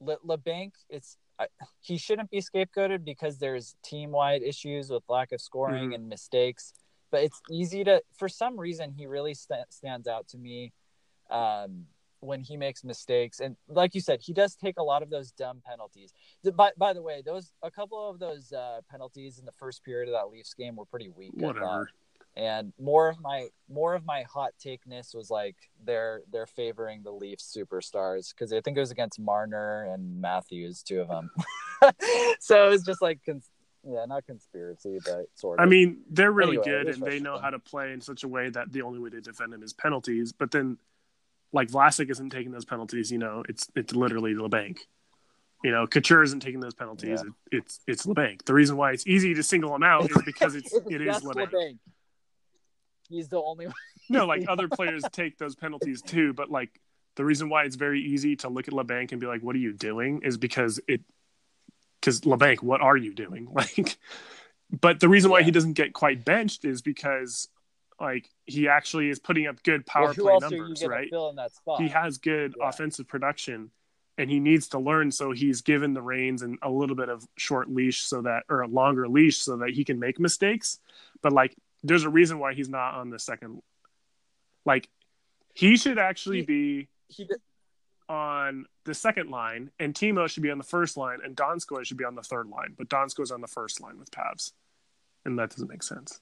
Le- 0.00 0.18
Labanc, 0.20 0.72
it's 0.88 1.16
I, 1.38 1.48
he 1.82 1.98
shouldn't 1.98 2.30
be 2.30 2.40
scapegoated 2.40 3.04
because 3.04 3.36
there's 3.38 3.76
team 3.84 4.10
wide 4.10 4.42
issues 4.42 4.88
with 4.88 5.02
lack 5.06 5.32
of 5.32 5.40
scoring 5.42 5.90
Mhm. 5.90 5.94
and 5.96 6.08
mistakes. 6.08 6.72
But 7.10 7.24
it's 7.24 7.42
easy 7.50 7.84
to, 7.84 8.02
for 8.16 8.26
some 8.28 8.58
reason, 8.58 8.92
he 8.92 9.04
really 9.06 9.34
st- 9.34 9.70
stands 9.70 10.08
out 10.08 10.26
to 10.28 10.38
me 10.38 10.72
um, 11.30 11.86
when 12.20 12.40
he 12.40 12.56
makes 12.56 12.84
mistakes. 12.84 13.40
And 13.40 13.56
like 13.68 13.94
you 13.94 14.00
said, 14.00 14.20
he 14.22 14.32
does 14.32 14.54
take 14.54 14.78
a 14.78 14.82
lot 14.82 15.02
of 15.02 15.10
those 15.10 15.30
dumb 15.32 15.62
penalties. 15.64 16.12
By, 16.54 16.70
by 16.76 16.92
the 16.92 17.02
way, 17.02 17.22
those 17.24 17.52
a 17.62 17.70
couple 17.70 18.08
of 18.08 18.18
those 18.18 18.52
uh, 18.52 18.80
penalties 18.90 19.38
in 19.38 19.44
the 19.44 19.52
first 19.52 19.84
period 19.84 20.08
of 20.08 20.14
that 20.14 20.30
Leafs 20.30 20.54
game 20.54 20.76
were 20.76 20.86
pretty 20.86 21.08
weak. 21.08 21.32
Whatever. 21.34 21.88
and 22.36 22.72
more 22.78 23.08
of 23.08 23.20
my 23.20 23.48
more 23.68 23.94
of 23.94 24.04
my 24.04 24.22
hot 24.22 24.52
takeness 24.64 25.14
was 25.14 25.30
like 25.30 25.56
they're 25.84 26.22
they're 26.30 26.46
favoring 26.46 27.02
the 27.02 27.12
Leafs 27.12 27.54
superstars 27.56 28.30
because 28.30 28.52
I 28.52 28.60
think 28.60 28.76
it 28.76 28.80
was 28.80 28.90
against 28.90 29.18
Marner 29.18 29.84
and 29.84 30.20
Matthews, 30.20 30.82
two 30.82 31.00
of 31.00 31.08
them. 31.08 31.30
so 32.40 32.66
it 32.66 32.70
was 32.70 32.82
just 32.82 33.02
like, 33.02 33.20
cons- 33.24 33.50
yeah, 33.88 34.04
not 34.06 34.26
conspiracy, 34.26 34.98
but 35.04 35.26
sort 35.34 35.60
of. 35.60 35.62
I 35.62 35.68
mean, 35.68 35.98
they're 36.10 36.32
really 36.32 36.58
Anyway, 36.58 36.64
good 36.64 36.88
and 36.88 37.02
they 37.02 37.20
know 37.20 37.38
how 37.38 37.50
to 37.50 37.58
play 37.58 37.92
in 37.92 38.00
such 38.00 38.24
a 38.24 38.28
way 38.28 38.48
that 38.50 38.72
the 38.72 38.82
only 38.82 38.98
way 38.98 39.10
to 39.10 39.20
defend 39.20 39.52
them 39.52 39.62
is 39.62 39.72
penalties. 39.72 40.32
But 40.32 40.50
then, 40.50 40.76
like 41.52 41.68
Vlasic 41.68 42.10
isn't 42.10 42.30
taking 42.30 42.52
those 42.52 42.64
penalties. 42.64 43.10
You 43.10 43.18
know, 43.18 43.44
it's 43.48 43.68
it's 43.74 43.94
literally 43.94 44.34
Labanc. 44.34 44.78
You 45.64 45.72
know, 45.72 45.86
Couture 45.86 46.22
isn't 46.22 46.40
taking 46.40 46.60
those 46.60 46.74
penalties. 46.74 47.22
Yeah. 47.24 47.30
It, 47.52 47.56
it's 47.58 47.80
it's 47.86 48.06
Labanc. 48.06 48.44
The 48.44 48.54
reason 48.54 48.76
why 48.76 48.92
it's 48.92 49.06
easy 49.06 49.34
to 49.34 49.42
single 49.42 49.74
him 49.74 49.82
out 49.82 50.10
is 50.10 50.22
because 50.24 50.54
it's 50.54 50.72
it 50.90 51.00
is 51.00 51.22
Labanc. 51.22 51.50
Labanc. 51.50 51.78
he's 53.08 53.28
the 53.28 53.40
only 53.40 53.66
one. 53.66 53.74
No, 54.08 54.26
like 54.26 54.44
other 54.48 54.68
players 54.68 55.02
take 55.12 55.38
those 55.38 55.54
penalties 55.54 56.02
too, 56.02 56.32
but 56.32 56.50
like 56.50 56.80
the 57.16 57.24
reason 57.24 57.48
why 57.48 57.64
it's 57.64 57.76
very 57.76 58.00
easy 58.00 58.36
to 58.36 58.48
look 58.48 58.68
at 58.68 58.74
Labanc 58.74 59.12
and 59.12 59.20
be 59.20 59.26
like, 59.26 59.42
"What 59.42 59.56
are 59.56 59.60
you 59.60 59.72
doing?" 59.72 60.22
is 60.22 60.36
because 60.36 60.80
it, 60.86 61.00
because 62.00 62.20
Labanc, 62.20 62.62
what 62.62 62.80
are 62.80 62.96
you 62.96 63.14
doing? 63.14 63.48
Like, 63.54 63.96
but 64.80 64.98
the 64.98 65.08
reason 65.08 65.30
why 65.30 65.42
he 65.42 65.52
doesn't 65.52 65.74
get 65.74 65.92
quite 65.92 66.24
benched 66.24 66.64
is 66.64 66.82
because 66.82 67.48
like 68.00 68.28
he 68.44 68.68
actually 68.68 69.08
is 69.08 69.18
putting 69.18 69.46
up 69.46 69.62
good 69.62 69.86
power 69.86 70.06
well, 70.06 70.14
play 70.14 70.32
else 70.32 70.44
are 70.44 70.54
you 70.54 70.60
numbers, 70.62 70.86
right? 70.86 71.08
Fill 71.10 71.30
in 71.30 71.36
that 71.36 71.52
spot. 71.54 71.80
He 71.80 71.88
has 71.88 72.18
good 72.18 72.54
Yeah. 72.58 72.68
offensive 72.68 73.08
production, 73.08 73.70
and 74.18 74.30
he 74.30 74.38
needs 74.40 74.68
to 74.68 74.78
learn. 74.78 75.10
So 75.10 75.32
he's 75.32 75.62
given 75.62 75.94
the 75.94 76.02
reins 76.02 76.42
and 76.42 76.58
a 76.62 76.70
little 76.70 76.96
bit 76.96 77.08
of 77.08 77.26
short 77.36 77.70
leash 77.70 78.00
so 78.00 78.22
that, 78.22 78.44
or 78.48 78.60
a 78.60 78.66
longer 78.68 79.08
leash 79.08 79.38
so 79.38 79.56
that 79.58 79.70
he 79.70 79.84
can 79.84 79.98
make 79.98 80.18
mistakes. 80.20 80.78
But 81.22 81.32
like, 81.32 81.56
there's 81.82 82.04
a 82.04 82.10
reason 82.10 82.38
why 82.38 82.52
he's 82.54 82.68
not 82.68 82.94
on 82.94 83.10
the 83.10 83.18
second. 83.18 83.62
Like, 84.64 84.88
he 85.54 85.76
should 85.76 85.98
actually 85.98 86.40
He- 86.40 86.46
be 86.46 86.88
he 87.08 87.24
did, 87.24 87.40
on 88.08 88.66
the 88.84 88.94
second 88.94 89.30
line, 89.30 89.70
and 89.78 89.94
Timo 89.94 90.28
should 90.28 90.42
be 90.42 90.50
on 90.50 90.58
the 90.58 90.64
first 90.64 90.96
line, 90.96 91.20
and 91.24 91.36
Donskoy 91.36 91.84
should 91.84 91.96
be 91.96 92.04
on 92.04 92.14
the 92.14 92.22
third 92.22 92.46
line. 92.48 92.74
But 92.76 92.88
Donskoy's 92.88 93.30
on 93.30 93.40
the 93.40 93.46
first 93.48 93.80
line 93.80 93.98
with 93.98 94.10
Pavs, 94.10 94.52
and 95.24 95.38
that 95.38 95.50
doesn't 95.50 95.68
make 95.68 95.82
sense. 95.82 96.20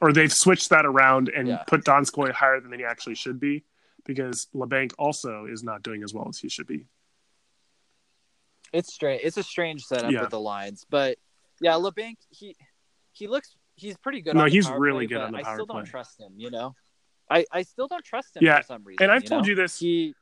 Or 0.00 0.12
they've 0.12 0.32
switched 0.32 0.70
that 0.70 0.84
around 0.86 1.28
and 1.28 1.48
Yeah. 1.48 1.62
put 1.66 1.84
Donskoy 1.84 2.32
higher 2.32 2.60
than 2.60 2.72
he 2.78 2.84
actually 2.84 3.14
should 3.14 3.38
be, 3.38 3.64
because 4.04 4.46
Labanc 4.54 4.92
also 4.98 5.46
is 5.46 5.62
not 5.62 5.82
doing 5.82 6.02
as 6.02 6.12
well 6.12 6.28
as 6.28 6.38
he 6.38 6.48
should 6.48 6.66
be. 6.66 6.86
it's 8.72 8.92
strange. 8.92 9.20
It's 9.22 9.36
a 9.36 9.42
strange 9.42 9.82
setup 9.84 10.10
Yeah. 10.10 10.22
with 10.22 10.30
the 10.30 10.40
lines, 10.40 10.84
but 10.90 11.18
yeah, 11.60 11.72
Labanc 11.74 12.16
he 12.30 12.56
he 13.12 13.28
looks 13.28 13.54
he's 13.76 13.96
pretty 13.96 14.20
good. 14.20 14.34
No, 14.34 14.42
on 14.42 14.46
the 14.48 14.52
he's 14.52 14.68
really 14.68 15.06
play, 15.06 15.16
good 15.16 15.22
on 15.22 15.32
the 15.32 15.38
I 15.38 15.42
power 15.42 15.54
still 15.54 15.66
play. 15.66 15.76
don't 15.76 15.84
trust 15.86 16.18
him. 16.20 16.32
You 16.36 16.50
know, 16.50 16.74
I 17.30 17.44
I 17.52 17.62
still 17.62 17.86
don't 17.86 18.04
trust 18.04 18.36
him 18.36 18.42
Yeah, 18.44 18.58
for 18.60 18.66
some 18.66 18.82
reason. 18.84 19.04
And 19.04 19.12
I've 19.12 19.22
you 19.22 19.28
told 19.28 19.42
know? 19.44 19.50
you 19.50 19.54
this. 19.54 19.78
he 19.78 20.14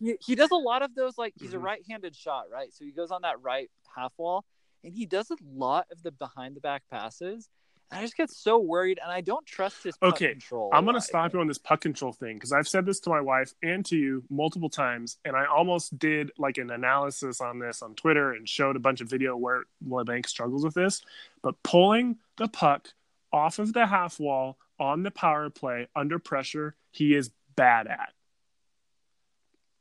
he, 0.00 0.16
he 0.26 0.34
does 0.34 0.50
a 0.50 0.56
lot 0.56 0.82
of 0.82 0.94
those 0.96 1.18
like 1.18 1.34
he's 1.38 1.54
a 1.54 1.58
Mhm. 1.58 1.62
right-handed 1.62 2.16
shot 2.16 2.50
right 2.50 2.72
so 2.72 2.84
he 2.84 2.90
goes 2.90 3.10
on 3.12 3.22
that 3.22 3.40
right 3.42 3.70
half 3.94 4.12
wall 4.16 4.44
and 4.82 4.92
he 4.94 5.04
does 5.06 5.30
a 5.30 5.36
lot 5.44 5.86
of 5.92 6.02
the 6.02 6.10
behind 6.10 6.56
the 6.56 6.60
back 6.60 6.82
passes 6.90 7.48
i 7.92 8.00
just 8.00 8.16
get 8.16 8.30
so 8.30 8.58
worried 8.58 8.98
and 9.02 9.10
i 9.10 9.20
don't 9.20 9.44
trust 9.46 9.82
his 9.82 9.96
puck 9.96 10.14
Okay, 10.14 10.32
control 10.32 10.70
I'm 10.72 10.84
going 10.84 10.94
to 10.94 11.00
stop 11.00 11.32
you 11.32 11.40
on 11.40 11.46
this 11.46 11.58
puck 11.58 11.80
control 11.80 12.12
thing 12.12 12.34
because 12.34 12.52
I've 12.52 12.68
said 12.68 12.86
this 12.86 13.00
to 13.00 13.10
my 13.10 13.20
wife 13.20 13.52
and 13.62 13.84
to 13.86 13.96
you 13.96 14.22
multiple 14.30 14.68
times, 14.70 15.18
and 15.24 15.36
I 15.36 15.46
almost 15.46 15.98
did 15.98 16.30
like 16.38 16.58
an 16.58 16.70
analysis 16.70 17.40
on 17.40 17.58
this 17.58 17.82
on 17.82 17.94
Twitter 17.94 18.32
and 18.32 18.48
showed 18.48 18.76
a 18.76 18.80
bunch 18.80 19.00
of 19.00 19.08
video 19.08 19.36
where 19.36 19.64
Labanc 19.86 20.26
struggles 20.26 20.64
with 20.64 20.74
this. 20.74 21.02
But 21.42 21.62
pulling 21.62 22.16
the 22.36 22.48
puck 22.48 22.88
off 23.32 23.58
of 23.58 23.72
the 23.72 23.86
half 23.86 24.18
wall 24.20 24.58
on 24.78 25.02
the 25.02 25.10
power 25.10 25.50
play 25.50 25.88
under 25.94 26.18
pressure, 26.18 26.74
he 26.90 27.14
is 27.14 27.30
bad 27.56 27.86
at. 27.86 28.12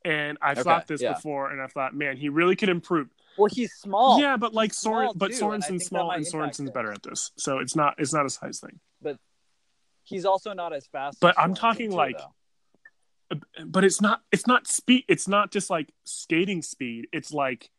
And 0.06 0.38
I 0.42 0.52
Okay, 0.52 0.64
thought 0.64 0.88
this 0.88 1.02
yeah. 1.02 1.14
before, 1.14 1.52
and 1.52 1.62
I 1.62 1.68
thought, 1.68 1.94
man, 1.96 2.18
he 2.18 2.30
really 2.30 2.56
could 2.56 2.70
improve. 2.70 3.10
Well 3.40 3.50
he's 3.52 3.74
small. 3.74 4.20
Yeah, 4.20 4.38
but 4.38 4.54
like 4.54 4.74
Soren, 4.74 5.12
but 5.16 5.34
Sorensen's 5.34 5.86
small, 5.86 6.12
and 6.12 6.26
Sorensen's 6.26 6.72
better 6.72 6.92
at 6.92 7.02
this, 7.04 7.32
so 7.38 7.60
it's 7.60 7.76
not 7.76 7.96
it's 7.98 8.14
not 8.14 8.26
a 8.26 8.30
size 8.30 8.60
thing. 8.60 8.80
But 9.02 9.18
he's 10.04 10.26
also 10.26 10.54
not 10.54 10.74
as 10.74 10.86
fast 10.88 11.20
But 11.20 11.38
as 11.38 11.44
I'm 11.44 11.54
talking 11.54 11.92
too, 11.92 11.96
like- 11.98 12.18
though. 12.18 13.40
but 13.66 13.84
it's 13.84 14.02
not 14.02 14.22
it's 14.32 14.48
not 14.48 14.68
speed 14.68 15.06
it's 15.08 15.28
not 15.28 15.52
just 15.52 15.70
like 15.70 15.92
skating 16.06 16.62
speed. 16.62 17.08
It's 17.14 17.32
like 17.32 17.70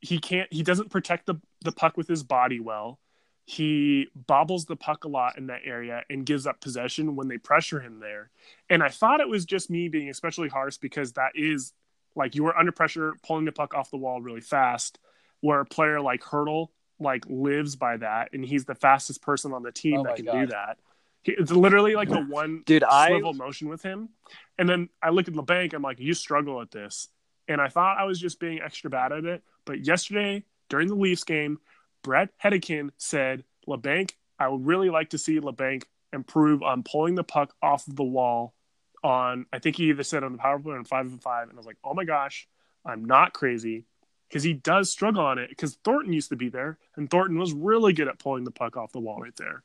he 0.00 0.18
can't 0.18 0.50
he 0.52 0.62
doesn't 0.62 0.90
protect 0.90 1.26
the 1.26 1.34
the 1.62 1.72
puck 1.72 1.96
with 1.96 2.08
his 2.08 2.22
body 2.22 2.58
well. 2.60 2.98
He 3.44 4.06
bobbles 4.14 4.66
the 4.66 4.76
puck 4.76 5.04
a 5.04 5.08
lot 5.08 5.36
in 5.36 5.48
that 5.48 5.62
area 5.64 6.04
and 6.08 6.24
gives 6.24 6.46
up 6.46 6.60
possession 6.60 7.16
when 7.16 7.26
they 7.28 7.36
pressure 7.36 7.80
him 7.80 7.98
there. 8.00 8.30
And 8.70 8.82
i 8.82 8.88
thought 8.88 9.20
it 9.20 9.28
was 9.28 9.44
just 9.44 9.68
me 9.70 9.88
being 9.88 10.08
especially 10.08 10.48
harsh 10.48 10.78
because 10.78 11.12
that 11.14 11.32
is 11.34 11.72
like 12.16 12.34
you 12.34 12.44
were 12.44 12.56
under 12.56 12.72
pressure 12.72 13.14
pulling 13.26 13.44
the 13.44 13.52
puck 13.52 13.74
off 13.74 13.90
the 13.90 13.96
wall 13.96 14.20
really 14.20 14.40
fast 14.40 14.98
where 15.40 15.60
a 15.60 15.64
player 15.66 16.00
like 16.00 16.22
Hertl 16.22 16.68
like 16.98 17.24
lives 17.28 17.76
by 17.76 17.96
that 17.96 18.30
and 18.32 18.44
he's 18.44 18.64
the 18.66 18.74
fastest 18.74 19.22
person 19.22 19.52
on 19.52 19.62
the 19.62 19.72
team 19.72 20.00
Oh 20.00 20.02
that 20.04 20.16
can 20.16 20.24
God. 20.26 20.40
do 20.40 20.46
that 20.48 20.78
He- 21.22 21.32
it's 21.32 21.50
literally 21.52 21.94
like 21.94 22.08
the 22.08 22.20
one 22.28 22.62
dude 22.66 22.84
i 22.84 23.08
swivel 23.08 23.32
motion 23.34 23.68
with 23.68 23.82
him. 23.82 24.10
And 24.58 24.68
then 24.68 24.88
I 25.02 25.08
look 25.10 25.26
at 25.28 25.34
Labanc, 25.34 25.72
I'm 25.72 25.80
like, 25.82 25.98
you 26.00 26.12
struggle 26.12 26.60
at 26.60 26.70
this. 26.70 27.08
And 27.48 27.60
I 27.60 27.68
thought 27.68 27.96
I 27.98 28.04
was 28.04 28.20
just 28.20 28.38
being 28.38 28.60
extra 28.60 28.90
bad 28.90 29.10
at 29.12 29.24
it. 29.24 29.42
But 29.64 29.84
yesterday, 29.86 30.44
during 30.68 30.88
the 30.88 30.94
Leafs 30.94 31.24
game, 31.24 31.58
Bret 32.02 32.28
Hedican 32.42 32.90
said, 32.98 33.44
Labanc, 33.66 34.10
I 34.38 34.48
would 34.48 34.64
really 34.66 34.90
like 34.90 35.10
to 35.10 35.18
see 35.18 35.40
Labanc 35.40 35.84
improve 36.12 36.62
on 36.62 36.82
pulling 36.82 37.14
the 37.14 37.24
puck 37.24 37.54
off 37.62 37.86
of 37.88 37.96
the 37.96 38.04
wall 38.04 38.54
on, 39.02 39.46
I 39.52 39.58
think 39.58 39.76
he 39.76 39.90
either 39.90 40.02
said 40.02 40.24
on 40.24 40.32
the 40.32 40.38
power 40.38 40.58
play 40.58 40.74
or 40.74 40.78
on 40.78 40.84
five 40.84 41.06
and 41.06 41.22
five. 41.22 41.48
And 41.48 41.56
I 41.56 41.56
was 41.56 41.66
like, 41.66 41.78
oh 41.84 41.94
my 41.94 42.04
gosh, 42.04 42.48
I'm 42.84 43.04
not 43.04 43.32
crazy. 43.32 43.84
Because 44.28 44.42
he 44.44 44.52
does 44.52 44.90
struggle 44.90 45.24
on 45.24 45.38
it. 45.38 45.48
Because 45.48 45.76
Thornton 45.84 46.12
used 46.12 46.28
to 46.28 46.36
be 46.36 46.48
there, 46.48 46.78
and 46.96 47.10
Thornton 47.10 47.38
was 47.38 47.52
really 47.52 47.92
good 47.92 48.08
at 48.08 48.18
pulling 48.18 48.44
the 48.44 48.52
puck 48.52 48.76
off 48.76 48.92
the 48.92 49.00
wall 49.00 49.20
right 49.20 49.34
there. 49.36 49.64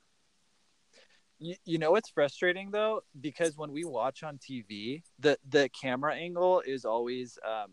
You, 1.37 1.55
you 1.65 1.77
know 1.77 1.91
what's 1.91 2.09
frustrating 2.09 2.71
though, 2.71 3.01
because 3.19 3.57
when 3.57 3.71
we 3.71 3.83
watch 3.83 4.23
on 4.23 4.37
TV, 4.37 5.03
the 5.19 5.37
the 5.47 5.69
camera 5.69 6.15
angle 6.15 6.61
is 6.65 6.85
always, 6.85 7.37
um, 7.45 7.71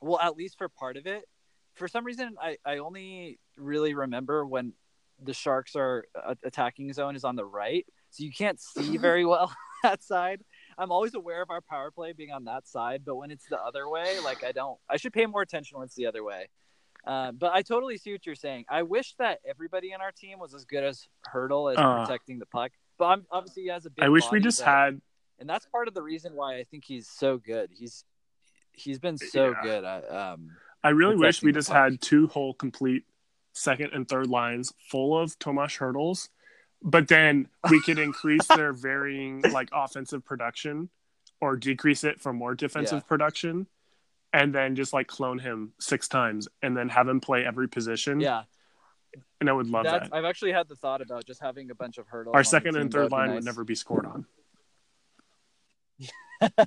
well, 0.00 0.18
at 0.20 0.36
least 0.36 0.56
for 0.58 0.68
part 0.68 0.96
of 0.96 1.06
it. 1.06 1.24
For 1.74 1.86
some 1.86 2.04
reason, 2.04 2.36
I 2.40 2.56
I 2.64 2.78
only 2.78 3.38
really 3.56 3.94
remember 3.94 4.46
when 4.46 4.72
the 5.22 5.34
Sharks 5.34 5.76
are 5.76 6.06
uh, 6.20 6.34
attacking 6.44 6.92
zone 6.94 7.14
is 7.14 7.24
on 7.24 7.36
the 7.36 7.44
right, 7.44 7.86
so 8.10 8.24
you 8.24 8.32
can't 8.32 8.60
see 8.60 8.96
very 8.98 9.26
well 9.26 9.54
that 9.82 10.02
side. 10.02 10.42
I'm 10.78 10.90
always 10.90 11.14
aware 11.14 11.42
of 11.42 11.50
our 11.50 11.60
power 11.60 11.90
play 11.90 12.12
being 12.12 12.32
on 12.32 12.44
that 12.44 12.66
side, 12.66 13.02
but 13.04 13.16
when 13.16 13.30
it's 13.30 13.46
the 13.46 13.60
other 13.60 13.88
way, 13.88 14.18
like 14.24 14.44
I 14.44 14.52
don't, 14.52 14.78
I 14.88 14.96
should 14.96 15.12
pay 15.12 15.26
more 15.26 15.42
attention 15.42 15.78
when 15.78 15.84
it's 15.84 15.94
the 15.94 16.06
other 16.06 16.24
way. 16.24 16.48
Uh, 17.06 17.32
but 17.32 17.52
I 17.52 17.62
totally 17.62 17.98
see 17.98 18.12
what 18.12 18.24
you're 18.24 18.34
saying. 18.34 18.64
I 18.68 18.82
wish 18.82 19.14
that 19.18 19.40
everybody 19.48 19.92
in 19.92 20.00
our 20.00 20.12
team 20.12 20.38
was 20.38 20.54
as 20.54 20.64
good 20.64 20.84
as 20.84 21.08
Hertl 21.32 21.72
as 21.72 21.78
Uh, 21.78 22.04
protecting 22.04 22.38
the 22.38 22.46
puck. 22.46 22.70
But 22.96 23.06
I'm, 23.06 23.26
obviously, 23.30 23.64
he 23.64 23.68
has 23.70 23.86
a 23.86 23.90
big. 23.90 24.04
I 24.04 24.08
wish 24.08 24.30
we 24.30 24.38
just 24.38 24.60
had 24.60 25.00
and 25.42 25.50
that's 25.50 25.66
part 25.66 25.88
of 25.88 25.94
the 25.94 26.02
reason 26.02 26.34
why 26.34 26.56
I 26.56 26.62
think 26.62 26.84
he's 26.84 27.08
so 27.08 27.36
good. 27.36 27.70
He's 27.76 28.04
he's 28.72 29.00
been 29.00 29.18
so 29.18 29.50
Yeah. 29.50 29.62
good. 29.62 29.84
At, 29.84 30.10
um, 30.10 30.52
I 30.84 30.90
really 30.90 31.16
wish 31.16 31.42
we 31.42 31.50
just 31.50 31.68
puck. 31.68 31.76
had 31.76 32.00
two 32.00 32.28
whole 32.28 32.54
complete 32.54 33.04
second 33.52 33.90
and 33.92 34.08
third 34.08 34.28
lines 34.28 34.72
full 34.88 35.18
of 35.18 35.36
Tomas 35.40 35.78
Hertls, 35.78 36.28
but 36.82 37.08
then 37.08 37.48
we 37.70 37.80
could 37.82 37.98
increase 37.98 38.46
their 38.56 38.72
varying 38.72 39.40
like 39.52 39.68
offensive 39.72 40.24
production 40.24 40.88
or 41.40 41.56
decrease 41.56 42.04
it 42.04 42.20
for 42.20 42.32
more 42.32 42.54
defensive 42.54 43.02
Yeah. 43.02 43.08
production 43.08 43.66
and 44.32 44.54
then 44.54 44.74
just 44.76 44.92
like 44.92 45.06
clone 45.08 45.38
him 45.38 45.72
six 45.78 46.08
times 46.08 46.48
and 46.62 46.76
then 46.76 46.88
have 46.88 47.06
him 47.08 47.20
play 47.20 47.44
every 47.44 47.68
position. 47.68 48.18
yeah, 48.20 48.44
And 49.40 49.50
I 49.50 49.52
would 49.52 49.66
love 49.66 49.84
that's, 49.84 50.08
that. 50.08 50.16
I've 50.16 50.24
actually 50.24 50.52
had 50.52 50.68
the 50.68 50.76
thought 50.76 51.02
about 51.02 51.24
just 51.26 51.40
having 51.42 51.70
a 51.70 51.74
bunch 51.74 51.98
of 51.98 52.06
Hertls. 52.08 52.34
Our 52.34 52.44
second 52.44 52.76
and 52.76 52.90
third 52.90 53.10
line 53.10 53.34
would 53.34 53.44
never 53.44 53.64
be 53.64 53.74
scored 53.74 54.06
on. 54.06 54.26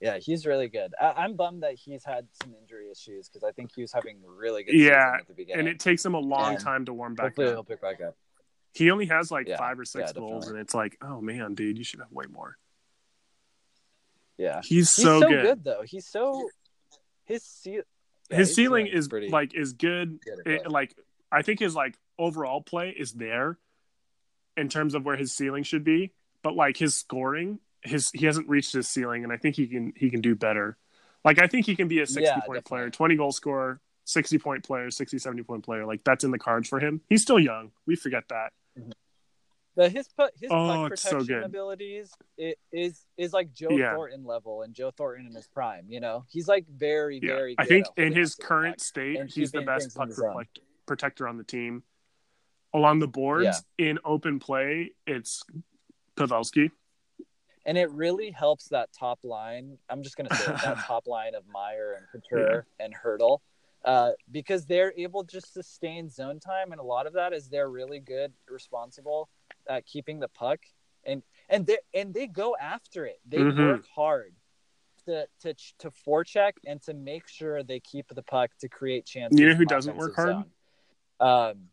Yeah, 0.00 0.18
he's 0.18 0.46
really 0.46 0.66
good. 0.68 0.92
I, 1.00 1.12
I'm 1.18 1.36
bummed 1.36 1.62
that 1.62 1.74
he's 1.74 2.04
had 2.04 2.26
some 2.42 2.52
injury 2.60 2.90
issues 2.90 3.28
because 3.28 3.44
I 3.44 3.52
think 3.52 3.70
he 3.72 3.82
was 3.82 3.92
having 3.92 4.16
really 4.26 4.64
good 4.64 4.74
Yeah, 4.74 5.18
at 5.20 5.28
the 5.28 5.34
beginning. 5.34 5.60
And 5.60 5.68
it 5.68 5.78
takes 5.78 6.04
him 6.04 6.14
a 6.14 6.18
long 6.18 6.54
And 6.54 6.60
time 6.60 6.84
to 6.86 6.92
warm 6.92 7.14
back 7.14 7.26
hopefully 7.26 7.46
up. 7.48 7.52
he'll 7.54 7.62
pick 7.64 7.80
back 7.80 8.00
up. 8.00 8.16
He 8.72 8.90
only 8.90 9.06
has 9.06 9.30
like 9.30 9.48
Yeah, 9.48 9.56
five 9.58 9.78
or 9.78 9.84
six 9.84 10.12
yeah, 10.14 10.18
goals, 10.20 10.44
definitely. 10.44 10.50
and 10.50 10.60
it's 10.66 10.74
like, 10.74 10.96
oh 11.02 11.20
man, 11.20 11.54
dude, 11.54 11.76
you 11.78 11.84
should 11.84 12.00
have 12.00 12.10
way 12.10 12.24
more. 12.30 12.56
Yeah, 14.38 14.60
He's, 14.62 14.68
he's 14.68 14.90
so, 14.90 15.20
so, 15.20 15.28
good. 15.28 15.42
good. 15.42 15.64
though. 15.64 15.82
He's 15.84 16.06
so 16.06 16.48
his 17.24 17.42
ce- 17.44 17.66
yeah, 17.66 17.82
his 18.36 18.54
ceiling 18.54 18.86
is 18.86 19.08
pretty 19.08 19.28
like 19.28 19.54
is 19.54 19.74
good. 19.74 20.18
good 20.24 20.46
It, 20.46 20.70
like 20.70 20.96
I 21.30 21.42
think 21.42 21.60
his 21.60 21.74
like 21.74 21.96
overall 22.18 22.60
play 22.62 22.90
is 22.90 23.12
there 23.12 23.58
in 24.56 24.68
terms 24.68 24.94
of 24.94 25.04
where 25.04 25.16
his 25.16 25.32
ceiling 25.32 25.62
should 25.62 25.84
be, 25.84 26.12
but 26.42 26.54
like 26.56 26.76
his 26.76 26.94
scoring, 26.94 27.58
his 27.82 28.10
he 28.12 28.26
hasn't 28.26 28.48
reached 28.48 28.72
his 28.72 28.88
ceiling, 28.88 29.22
and 29.22 29.32
I 29.32 29.36
think 29.36 29.56
he 29.56 29.66
can 29.66 29.92
he 29.96 30.10
can 30.10 30.20
do 30.22 30.34
better. 30.34 30.76
Like 31.24 31.38
I 31.40 31.46
think 31.46 31.66
he 31.66 31.76
can 31.76 31.88
be 31.88 32.00
a 32.00 32.06
sixty 32.06 32.40
point 32.46 32.64
player, 32.64 32.90
twenty 32.90 33.16
goal 33.16 33.32
scorer, 33.32 33.80
sixty 34.04 34.38
point 34.38 34.64
player, 34.64 34.90
60, 34.90 35.18
70 35.18 35.42
point 35.44 35.62
player. 35.64 35.84
Like 35.86 36.02
that's 36.04 36.24
in 36.24 36.30
the 36.32 36.38
cards 36.38 36.68
for 36.68 36.80
him. 36.80 37.00
He's 37.08 37.22
still 37.22 37.38
young. 37.38 37.70
We 37.86 37.96
forget 37.96 38.24
that. 38.30 38.52
But 39.74 39.90
his 39.90 40.06
put 40.08 40.32
his 40.38 40.50
Oh, 40.50 40.66
puck 40.66 40.92
it's 40.92 41.02
so 41.02 41.10
protection 41.12 41.34
good. 41.40 41.44
abilities 41.46 42.12
it 42.36 42.58
is 42.72 43.06
is 43.16 43.32
like 43.32 43.54
Joe 43.54 43.70
Yeah. 43.70 43.94
Thornton 43.94 44.24
level 44.24 44.62
and 44.62 44.74
Joe 44.74 44.90
Thornton 44.90 45.26
in 45.26 45.34
his 45.34 45.46
prime. 45.48 45.86
You 45.88 46.00
know, 46.00 46.26
he's 46.28 46.46
like 46.46 46.66
very 46.68 47.18
Yeah, 47.22 47.34
very. 47.36 47.54
I 47.58 47.64
think 47.64 47.86
in 47.96 48.12
his 48.12 48.34
current 48.34 48.82
state, 48.82 49.30
he's 49.30 49.50
the 49.50 49.62
best 49.62 49.96
puck 49.96 50.10
the 50.10 50.14
protect- 50.14 50.58
protector 50.84 51.26
on 51.26 51.38
the 51.38 51.44
team. 51.44 51.82
Along 52.74 52.98
the 52.98 53.08
boards 53.08 53.64
in 53.78 53.98
open 54.04 54.38
play, 54.40 54.92
it's 55.06 55.42
Pavelski. 56.16 56.70
and 57.64 57.78
it 57.78 57.90
really 57.92 58.30
helps 58.30 58.68
that 58.68 58.90
top 58.92 59.20
line. 59.24 59.78
I'm 59.88 60.02
just 60.02 60.16
gonna 60.16 60.34
say 60.34 60.52
that 60.52 60.78
top 60.86 61.06
line 61.06 61.34
of 61.34 61.44
Meier 61.48 61.94
and 61.94 62.06
Couture 62.10 62.66
and 62.78 62.94
Hertl, 62.94 63.38
uh, 63.84 64.12
because 64.30 64.66
they're 64.66 64.92
able 64.96 65.24
to 65.24 65.40
sustain 65.40 66.08
zone 66.08 66.40
time, 66.40 66.72
and 66.72 66.80
a 66.80 66.84
lot 66.84 67.06
of 67.06 67.14
that 67.14 67.32
is 67.32 67.48
they're 67.48 67.70
really 67.70 68.00
good, 68.00 68.32
responsible 68.48 69.28
at 69.68 69.86
keeping 69.86 70.18
the 70.20 70.28
puck 70.28 70.58
and 71.04 71.22
and 71.48 71.66
they 71.66 71.78
and 71.94 72.14
they 72.14 72.26
go 72.26 72.56
after 72.60 73.06
it. 73.06 73.20
They 73.26 73.38
Mhm. 73.38 73.66
work 73.66 73.86
hard 73.94 74.34
to 75.06 75.26
to 75.40 75.54
to 75.78 75.90
forecheck 75.90 76.52
and 76.64 76.80
to 76.82 76.94
make 76.94 77.26
sure 77.28 77.62
they 77.62 77.80
keep 77.80 78.08
the 78.08 78.22
puck 78.22 78.50
to 78.60 78.68
create 78.68 79.04
chances. 79.04 79.38
You 79.38 79.48
know 79.48 79.54
who 79.54 79.64
doesn't 79.64 79.96
work 79.96 80.14
hard? 80.14 80.30
zone. 80.30 80.50
Um, 81.20 81.68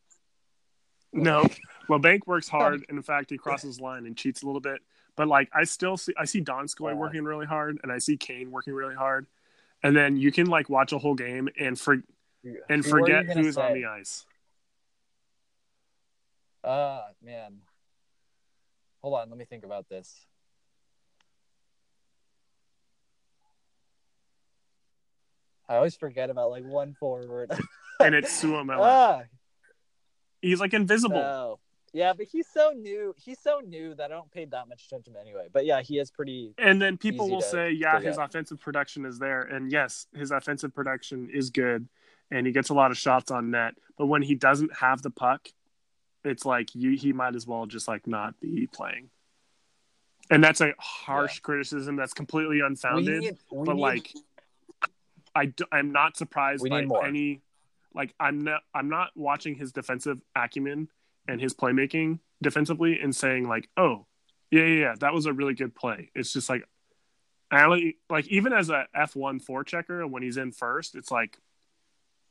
No, 1.11 1.43
Labanc 1.89 2.27
works 2.27 2.49
hard, 2.49 2.85
and 2.87 2.97
in 2.97 3.03
fact, 3.03 3.29
he 3.31 3.37
crosses 3.37 3.77
the 3.77 3.83
line 3.83 4.05
and 4.05 4.15
cheats 4.15 4.43
a 4.43 4.45
little 4.45 4.61
bit. 4.61 4.81
But 5.15 5.27
like, 5.27 5.49
I 5.53 5.63
still 5.63 5.97
see, 5.97 6.13
I 6.17 6.25
see 6.25 6.41
Donskoy 6.41 6.89
Yeah. 6.89 6.93
working 6.93 7.23
really 7.23 7.47
hard, 7.47 7.79
and 7.83 7.91
I 7.91 7.97
see 7.97 8.15
Kane 8.15 8.51
working 8.51 8.73
really 8.73 8.95
hard, 8.95 9.27
and 9.83 9.95
then 9.95 10.17
you 10.17 10.31
can 10.31 10.47
like 10.47 10.69
watch 10.69 10.91
a 10.91 10.97
whole 10.97 11.15
game 11.15 11.49
and 11.59 11.79
for 11.79 11.97
and 12.69 12.83
who 12.83 12.89
forget 12.89 13.27
gonna 13.27 13.41
who's 13.41 13.57
on 13.57 13.73
the 13.73 13.85
ice. 13.85 14.25
Ah, 16.63 17.05
man. 17.23 17.59
Hold 19.01 19.19
on, 19.19 19.29
let 19.29 19.37
me 19.37 19.45
think 19.45 19.63
about 19.63 19.87
this. 19.87 20.25
I 25.69 25.75
always 25.75 25.95
forget 25.95 26.29
about 26.29 26.49
like 26.49 26.65
one 26.65 26.95
forward. 26.99 27.51
And 27.99 28.15
it's 28.15 28.43
Suomela. 28.43 28.77
ah, 28.79 29.21
He's 30.41 30.59
like 30.59 30.73
invisible. 30.73 31.17
no. 31.17 31.59
Yeah, 31.93 32.13
but 32.13 32.27
he's 32.31 32.47
so 32.53 32.71
new. 32.71 33.13
He's 33.17 33.39
so 33.39 33.61
new 33.65 33.95
that 33.95 34.11
I 34.11 34.15
don't 34.15 34.31
pay 34.31 34.45
that 34.45 34.67
much 34.67 34.85
attention 34.85 35.15
anyway. 35.19 35.47
But 35.51 35.65
yeah, 35.65 35.81
he 35.81 35.99
is 35.99 36.11
pretty. 36.11 36.53
and 36.57 36.81
then 36.81 36.97
people 36.97 37.29
will 37.29 37.41
to 37.41 37.47
say, 37.47 37.71
yeah, 37.71 37.99
his 37.99 38.17
offensive 38.17 38.59
production 38.59 39.05
is 39.05 39.19
there. 39.19 39.41
And 39.41 39.71
yes, 39.71 40.07
his 40.15 40.31
offensive 40.31 40.73
production 40.73 41.29
is 41.33 41.49
good. 41.49 41.87
And 42.31 42.45
he 42.45 42.53
gets 42.53 42.69
a 42.69 42.73
lot 42.75 42.91
of 42.91 42.97
shots 42.97 43.31
on 43.31 43.51
net. 43.51 43.73
But 43.97 44.05
when 44.05 44.21
he 44.21 44.35
doesn't 44.35 44.75
have 44.77 45.01
the 45.01 45.09
puck, 45.09 45.49
it's 46.23 46.45
like 46.45 46.75
you 46.75 46.91
he 46.95 47.11
might 47.13 47.35
as 47.35 47.47
well 47.47 47.65
just 47.65 47.87
like 47.87 48.05
not 48.05 48.39
be 48.39 48.67
playing. 48.67 49.09
And 50.29 50.43
that's 50.43 50.61
a 50.61 50.73
harsh 50.77 51.39
criticism 51.39 51.95
that's 51.95 52.13
completely 52.13 52.59
unfounded. 52.59 53.21
need, 53.21 53.37
but 53.51 53.75
need- 53.75 53.81
like 53.81 54.13
I 55.33 55.45
d- 55.47 55.65
I'm 55.71 55.91
not 55.91 56.17
surprised 56.17 56.67
by 56.69 56.85
any 57.05 57.41
like 57.95 58.13
I'm 58.19 58.41
not 58.41 58.61
I'm 58.75 58.89
not 58.89 59.09
watching 59.15 59.55
his 59.55 59.71
defensive 59.71 60.21
acumen 60.35 60.89
and 61.29 61.39
his 61.39 61.53
playmaking 61.53 62.19
defensively 62.41 62.99
and 62.99 63.15
saying 63.15 63.47
like, 63.47 63.69
"Oh, 63.77 64.05
yeah, 64.51 64.63
yeah, 64.63 64.79
yeah, 64.79 64.95
that 64.99 65.13
was 65.13 65.25
a 65.25 65.33
really 65.33 65.53
good 65.53 65.75
play." 65.75 66.11
It's 66.15 66.33
just 66.33 66.49
like 66.49 66.63
I 67.51 67.63
only 67.63 67.97
like 68.09 68.27
even 68.27 68.53
as 68.53 68.69
a 68.69 68.87
F1 68.95 69.45
forechecker 69.45 70.09
when 70.09 70.23
he's 70.23 70.37
in 70.37 70.51
first, 70.51 70.95
it's 70.95 71.11
like 71.11 71.37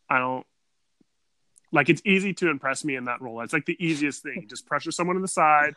I 0.09 0.19
don't 0.19 0.47
like 1.73 1.89
it's 1.89 2.03
easy 2.05 2.33
to 2.35 2.49
impress 2.51 2.85
me 2.85 2.97
in 2.97 3.05
that 3.05 3.21
role. 3.21 3.41
It's 3.41 3.53
like 3.53 3.67
the 3.67 3.77
easiest 3.85 4.23
thing. 4.23 4.47
Just 4.49 4.67
pressure 4.67 4.91
someone 4.91 5.17
on 5.17 5.23
the 5.23 5.29
side, 5.29 5.75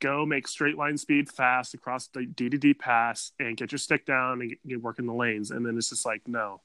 go 0.00 0.24
make 0.24 0.48
straight 0.48 0.78
line 0.78 0.96
speed 0.96 1.28
fast 1.28 1.74
across 1.74 2.06
the 2.08 2.24
D 2.24 2.48
to 2.48 2.56
D 2.58 2.72
pass 2.74 3.32
and 3.38 3.56
get 3.56 3.72
your 3.72 3.78
stick 3.78 4.06
down 4.06 4.40
and 4.40 4.50
get, 4.50 4.66
get 4.66 4.82
working 4.82 5.06
the 5.06 5.14
lanes. 5.14 5.50
And 5.50 5.66
then 5.66 5.76
it's 5.76 5.90
just 5.90 6.06
like 6.06 6.22
no. 6.26 6.60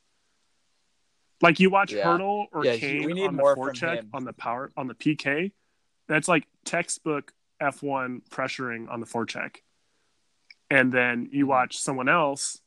Like 1.42 1.60
you 1.60 1.70
watch 1.70 1.92
Yeah. 1.92 2.06
Hertl 2.06 2.46
or 2.54 2.64
Yeah, 2.64 2.78
Kane 2.78 3.06
we 3.06 3.14
need 3.14 3.28
on 3.28 3.36
the 3.36 3.42
more 3.42 3.56
forecheck 3.56 4.06
on 4.14 4.24
the 4.24 4.34
power 4.34 4.72
on 4.78 4.88
the 4.88 4.96
PK. 4.96 5.52
That's 6.08 6.28
like 6.28 6.48
textbook 6.66 7.34
F1 7.62 8.22
pressuring 8.30 8.90
on 8.90 9.00
the 9.00 9.06
forecheck. 9.06 9.58
And 10.70 10.92
then 10.92 11.30
you 11.32 11.46
Mhm. 11.46 11.50
watch 11.50 11.78
someone 11.78 12.10
else 12.10 12.62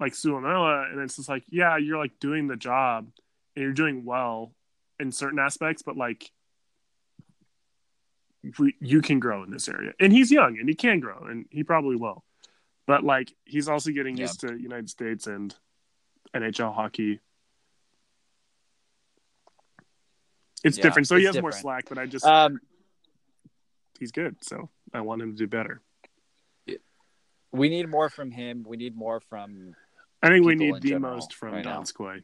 like 0.00 0.12
Suomela, 0.12 0.90
and 0.90 1.00
it's 1.00 1.16
just 1.16 1.28
like, 1.28 1.44
yeah, 1.48 1.76
you're 1.76 1.98
like 1.98 2.18
doing 2.20 2.46
the 2.46 2.56
job 2.56 3.10
and 3.56 3.62
you're 3.64 3.72
doing 3.72 4.04
well 4.04 4.54
in 5.00 5.10
certain 5.10 5.38
aspects, 5.40 5.82
but 5.82 5.96
like 5.96 6.30
we, 8.58 8.76
you 8.80 9.02
can 9.02 9.18
grow 9.18 9.42
in 9.42 9.50
this 9.50 9.68
area. 9.68 9.92
And 9.98 10.12
he's 10.12 10.30
young 10.30 10.58
and 10.58 10.68
he 10.68 10.74
can 10.74 11.00
grow 11.00 11.24
and 11.24 11.46
he 11.50 11.64
probably 11.64 11.96
will. 11.96 12.24
But 12.86 13.02
like 13.04 13.34
he's 13.44 13.68
also 13.68 13.90
getting 13.90 14.16
Yeah. 14.16 14.22
used 14.22 14.40
to 14.40 14.56
United 14.56 14.88
States 14.88 15.26
and 15.26 15.54
NHL 16.34 16.72
hockey. 16.72 17.20
It's 20.64 20.76
Yeah, 20.78 20.82
different. 20.82 21.06
So 21.08 21.16
he 21.16 21.24
has 21.24 21.40
more 21.40 21.52
slack, 21.52 21.84
but 21.88 21.98
I 21.98 22.06
just 22.06 22.24
Um, 22.24 22.60
he's 23.98 24.12
good. 24.12 24.36
So 24.42 24.68
I 24.92 25.00
want 25.02 25.22
him 25.22 25.32
to 25.32 25.36
do 25.38 25.46
better. 25.46 25.80
we 27.50 27.68
need 27.70 27.88
more 27.88 28.10
from 28.10 28.30
him. 28.30 28.62
We 28.66 28.76
need 28.76 28.94
more 28.96 29.20
from. 29.20 29.74
I 30.22 30.28
think 30.28 30.44
we 30.44 30.54
need 30.54 30.82
the 30.82 30.98
most 30.98 31.32
from 31.32 31.54
right. 31.54 31.64
Donskoy. 31.64 32.22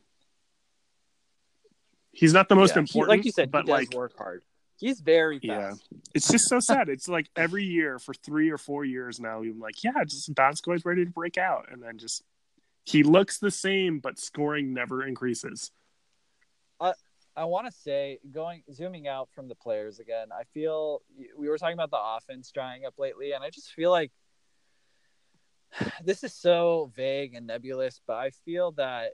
He's 2.12 2.32
not 2.32 2.48
the 2.48 2.54
most 2.54 2.70
Yeah, 2.70 2.74
he- 2.74 2.80
important, 2.80 3.08
like 3.18 3.24
you 3.24 3.32
said, 3.32 3.50
but 3.50 3.62
he 3.64 3.66
does 3.68 3.78
like 3.88 3.94
work 3.94 4.16
hard. 4.16 4.44
He's 4.76 5.00
very 5.00 5.38
Yeah. 5.42 5.74
it's 6.14 6.28
just 6.28 6.46
so 6.48 6.60
sad. 6.60 6.88
It's 6.88 7.08
like 7.08 7.28
every 7.36 7.64
year 7.64 7.98
for 7.98 8.12
three 8.12 8.50
or 8.50 8.58
four 8.58 8.84
years 8.84 9.18
now, 9.20 9.40
I'm 9.42 9.58
like, 9.60 9.82
yeah, 9.82 10.04
just 10.04 10.32
Donskoy's 10.34 10.84
ready 10.84 11.04
to 11.04 11.10
break 11.10 11.38
out, 11.38 11.70
and 11.72 11.82
then 11.82 11.96
just 11.98 12.22
he 12.84 13.02
looks 13.02 13.38
the 13.38 13.50
same, 13.50 13.98
but 14.00 14.18
scoring 14.18 14.74
never 14.74 15.04
increases. 15.06 15.70
I 17.36 17.44
want 17.44 17.66
to 17.66 17.72
say, 17.72 18.20
going 18.30 18.62
zooming 18.72 19.08
out 19.08 19.28
from 19.34 19.48
the 19.48 19.56
players 19.56 19.98
again, 19.98 20.28
I 20.32 20.44
feel 20.52 21.02
we 21.36 21.48
were 21.48 21.58
talking 21.58 21.74
about 21.74 21.90
the 21.90 22.00
offense 22.00 22.50
drying 22.52 22.84
up 22.84 22.94
lately, 22.98 23.32
and 23.32 23.42
I 23.42 23.50
just 23.50 23.72
feel 23.72 23.90
like 23.90 24.12
this 26.04 26.22
is 26.22 26.32
so 26.32 26.92
vague 26.94 27.34
and 27.34 27.46
nebulous, 27.46 28.00
but 28.06 28.14
I 28.14 28.30
feel 28.44 28.72
that 28.72 29.12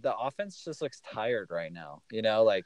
the 0.00 0.16
offense 0.16 0.62
just 0.64 0.80
looks 0.80 1.00
tired 1.12 1.48
right 1.50 1.72
now. 1.72 2.02
You 2.10 2.22
know, 2.22 2.42
like 2.42 2.64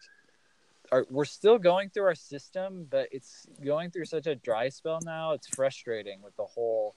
our, 0.92 1.04
we're 1.10 1.24
still 1.24 1.58
going 1.58 1.90
through 1.90 2.04
our 2.04 2.14
system, 2.14 2.86
but 2.88 3.08
it's 3.10 3.46
going 3.64 3.90
through 3.90 4.04
such 4.04 4.28
a 4.28 4.36
dry 4.36 4.68
spell 4.68 5.00
now. 5.04 5.32
It's 5.32 5.48
frustrating 5.48 6.22
with 6.22 6.36
the 6.36 6.44
whole. 6.44 6.94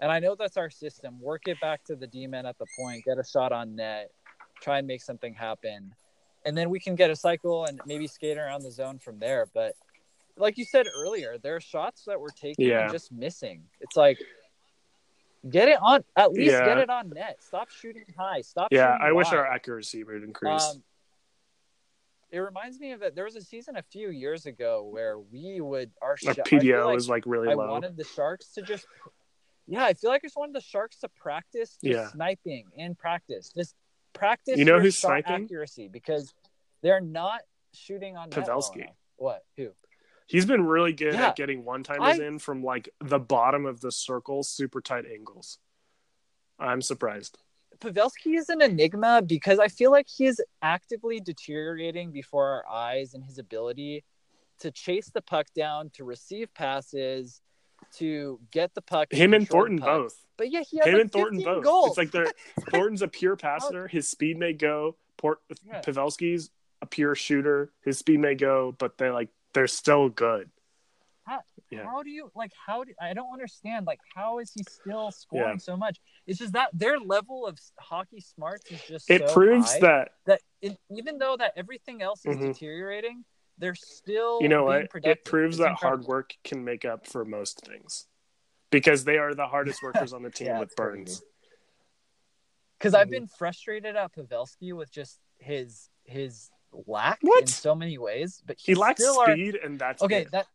And 0.00 0.12
I 0.12 0.18
know 0.18 0.34
that's 0.34 0.58
our 0.58 0.68
system. 0.68 1.18
Work 1.20 1.48
it 1.48 1.58
back 1.62 1.82
to 1.84 1.96
the 1.96 2.06
D 2.06 2.26
men 2.26 2.44
at 2.44 2.58
the 2.58 2.66
point, 2.78 3.04
get 3.04 3.18
a 3.18 3.24
shot 3.24 3.52
on 3.52 3.74
net, 3.74 4.10
try 4.60 4.78
and 4.78 4.86
make 4.86 5.00
something 5.00 5.32
happen 5.32 5.94
and 6.46 6.56
then 6.56 6.70
we 6.70 6.78
can 6.80 6.94
get 6.94 7.10
a 7.10 7.16
cycle 7.16 7.66
and 7.66 7.80
maybe 7.84 8.06
skate 8.06 8.38
around 8.38 8.62
the 8.62 8.70
zone 8.70 8.98
from 8.98 9.18
there. 9.18 9.46
But 9.52 9.74
like 10.38 10.56
you 10.56 10.64
said 10.64 10.86
earlier, 10.96 11.36
there 11.38 11.56
are 11.56 11.60
shots 11.60 12.04
that 12.06 12.18
we're 12.20 12.28
taking 12.30 12.68
Yeah. 12.68 12.84
and 12.84 12.92
just 12.92 13.10
missing. 13.12 13.64
It's 13.80 13.96
like 13.96 14.18
get 15.50 15.68
it 15.68 15.78
on 15.82 16.04
at 16.16 16.32
least 16.32 16.52
Yeah. 16.52 16.64
get 16.64 16.78
it 16.78 16.88
on 16.88 17.10
net. 17.10 17.42
Stop 17.42 17.68
shooting 17.70 18.04
high. 18.16 18.40
Stop. 18.42 18.68
Yeah, 18.70 18.96
I 19.00 19.12
wish 19.12 19.32
our 19.32 19.46
accuracy 19.46 20.04
would 20.04 20.22
increase. 20.22 20.62
Um, 20.62 20.82
it 22.30 22.38
reminds 22.38 22.78
me 22.80 22.92
of 22.92 23.00
that. 23.00 23.14
There 23.14 23.24
was 23.24 23.36
a 23.36 23.40
season 23.42 23.76
a 23.76 23.82
few 23.82 24.10
years 24.10 24.46
ago 24.46 24.84
where 24.84 25.18
we 25.18 25.60
would 25.60 25.90
our 26.02 26.16
sh- 26.16 26.26
I 26.28 26.32
PDO 26.34 26.86
like 26.86 26.96
is 26.96 27.08
like 27.08 27.24
really 27.26 27.48
I 27.50 27.54
low. 27.54 27.68
wanted 27.70 27.96
the 27.96 28.04
Sharks 28.04 28.48
to 28.54 28.62
just. 28.62 28.86
Yeah, 29.68 29.84
I 29.84 29.94
feel 29.94 30.10
like 30.10 30.22
I 30.22 30.26
just 30.26 30.36
wanted 30.36 30.54
the 30.54 30.60
Sharks 30.60 30.98
to 30.98 31.08
practice 31.08 31.70
just 31.70 31.82
Yeah. 31.82 32.08
sniping 32.10 32.66
in 32.76 32.94
practice. 32.94 33.52
Just 33.52 33.74
practice 34.18 34.58
You 34.58 34.64
know 34.64 34.80
who's 34.80 34.94
shot 34.96 35.22
sniping? 35.24 35.44
accuracy 35.44 35.88
because 35.88 36.32
they're 36.82 37.00
not 37.00 37.40
shooting 37.74 38.16
on 38.16 38.30
well 38.30 38.44
Pavelski. 38.46 38.86
What? 39.16 39.44
Who? 39.56 39.70
He's 40.26 40.44
been 40.46 40.66
really 40.66 40.92
good 40.92 41.14
Yeah. 41.14 41.28
at 41.28 41.36
getting 41.36 41.64
one 41.64 41.82
timers 41.84 42.18
I- 42.20 42.24
in 42.24 42.38
from 42.38 42.62
like 42.64 42.88
the 43.00 43.18
bottom 43.18 43.64
of 43.66 43.80
the 43.80 43.92
circle, 43.92 44.42
super 44.42 44.80
tight 44.80 45.04
angles. 45.06 45.58
I'm 46.58 46.82
surprised. 46.82 47.38
Pavelski 47.78 48.36
is 48.38 48.48
an 48.48 48.62
enigma 48.62 49.20
because 49.22 49.58
I 49.58 49.68
feel 49.68 49.90
like 49.90 50.06
he 50.08 50.24
is 50.26 50.40
actively 50.62 51.20
deteriorating 51.20 52.10
before 52.10 52.46
our 52.46 52.66
eyes 52.68 53.12
in 53.14 53.20
his 53.22 53.38
ability 53.38 54.02
to 54.60 54.70
chase 54.70 55.10
the 55.10 55.20
puck 55.20 55.46
down, 55.54 55.90
to 55.90 56.04
receive 56.04 56.52
passes, 56.54 57.42
to 57.98 58.38
get 58.50 58.74
the 58.74 58.82
puck. 58.82 59.12
Him 59.12 59.34
and 59.34 59.48
Thornton 59.48 59.78
both. 59.78 60.14
But 60.36 60.50
yeah, 60.50 60.62
he 60.68 60.78
has 60.78 60.86
Him 60.86 60.92
like 60.94 61.00
and 61.02 61.12
Thornton 61.12 61.42
both. 61.42 61.64
goals. 61.64 61.88
It's 61.90 61.98
like 61.98 62.10
they're 62.10 62.32
Thornton's 62.70 63.02
a 63.02 63.08
pure 63.08 63.36
passer. 63.36 63.88
His 63.88 64.08
speed 64.08 64.38
may 64.38 64.52
go. 64.52 64.96
Port 65.16 65.40
Yeah. 65.66 65.80
Pavelski's 65.80 66.50
a 66.82 66.86
pure 66.86 67.14
shooter. 67.14 67.72
His 67.84 67.98
speed 67.98 68.20
may 68.20 68.34
go, 68.34 68.74
but 68.78 68.98
they 68.98 69.10
like 69.10 69.30
they're 69.54 69.66
still 69.66 70.08
good. 70.08 70.50
Yeah. 71.72 71.82
How 71.82 72.04
do 72.04 72.10
you 72.10 72.30
like? 72.36 72.52
How 72.64 72.84
do 72.84 72.92
I 73.00 73.12
don't 73.12 73.32
understand? 73.32 73.86
Like, 73.86 73.98
how 74.14 74.38
is 74.38 74.52
he 74.52 74.62
still 74.62 75.10
scoring 75.10 75.54
Yeah. 75.54 75.56
so 75.58 75.76
much? 75.76 75.98
It's 76.28 76.38
just 76.38 76.52
that 76.52 76.68
their 76.72 77.00
level 77.00 77.44
of 77.44 77.58
hockey 77.80 78.20
smarts 78.20 78.70
is 78.70 78.80
just 78.86 79.10
It 79.10 79.26
so 79.26 79.34
proves 79.34 79.76
that 79.80 80.12
that 80.26 80.42
it, 80.62 80.78
even 80.96 81.18
though 81.18 81.36
that 81.36 81.54
everything 81.56 82.02
else 82.02 82.24
is 82.24 82.36
Mhm. 82.36 82.52
deteriorating, 82.52 83.24
they're 83.58 83.74
still 83.74 84.40
you 84.42 84.48
know 84.48 84.68
being 84.68 84.86
what 84.92 85.04
it 85.04 85.24
proves 85.24 85.56
It's 85.56 85.64
that 85.64 85.70
incredible. 85.72 86.04
hard 86.04 86.08
work 86.08 86.34
can 86.44 86.64
make 86.64 86.84
up 86.84 87.06
for 87.06 87.24
most 87.24 87.60
things 87.66 88.06
because 88.70 89.04
they 89.04 89.18
are 89.18 89.34
the 89.34 89.46
hardest 89.46 89.82
workers 89.82 90.12
on 90.12 90.22
the 90.22 90.30
team 90.38 90.48
Yeah, 90.48 90.58
with 90.60 90.68
it's 90.68 90.74
crazy. 90.74 90.96
Burns. 91.04 91.22
because 92.78 92.94
I've 92.94 93.08
Mhm. 93.08 93.12
been 93.12 93.26
frustrated 93.28 93.96
at 93.96 94.12
Pavelski 94.12 94.72
with 94.74 94.90
just 94.90 95.18
his 95.38 95.88
his 96.04 96.50
lack 96.86 97.18
What? 97.22 97.42
in 97.42 97.46
so 97.48 97.74
many 97.74 97.98
ways. 97.98 98.42
But 98.46 98.58
He 98.58 98.72
he's 98.72 98.78
lacks 98.78 99.00
still 99.02 99.18
our- 99.20 99.32
speed, 99.32 99.56
and 99.56 99.78
that's 99.78 100.02
okay, 100.02 100.22
it. 100.22 100.30
that 100.32 100.46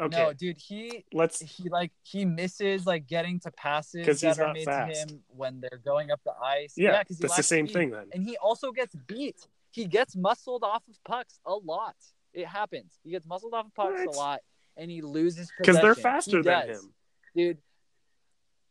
okay. 0.00 0.16
no, 0.16 0.32
dude, 0.32 0.58
he 0.58 1.04
Let's 1.12 1.40
he 1.40 1.68
like 1.68 1.92
he 2.02 2.24
misses 2.24 2.86
like 2.86 3.06
getting 3.06 3.40
to 3.40 3.50
passes 3.50 4.06
he's 4.06 4.20
that 4.20 4.38
are 4.38 4.46
not 4.48 4.54
made 4.54 4.64
fast. 4.64 5.08
to 5.08 5.14
him 5.14 5.24
when 5.28 5.60
they're 5.60 5.80
going 5.84 6.10
up 6.10 6.20
the 6.24 6.32
ice. 6.34 6.74
yeah, 6.76 7.02
because 7.02 7.18
he 7.18 7.22
that's 7.22 7.36
the 7.36 7.42
same 7.42 7.66
speed. 7.66 7.74
thing 7.74 7.90
then. 7.90 8.08
And 8.12 8.22
he 8.22 8.36
also 8.36 8.70
gets 8.72 8.94
beat. 8.94 9.46
He 9.76 9.84
gets 9.84 10.16
muscled 10.16 10.64
off 10.64 10.82
of 10.88 10.96
pucks 11.04 11.38
a 11.46 11.54
lot. 11.54 11.94
It 12.32 12.46
happens. 12.46 12.98
He 13.04 13.10
gets 13.10 13.26
muscled 13.26 13.54
off 13.54 13.66
of 13.66 13.74
pucks 13.74 14.00
What? 14.06 14.14
a 14.16 14.18
lot. 14.18 14.40
and 14.76 14.90
he 14.90 15.02
loses 15.02 15.50
because 15.58 15.76
they're 15.76 15.94
faster 15.94 16.42
than 16.42 16.68
him. 16.70 16.94
dude. 17.34 17.58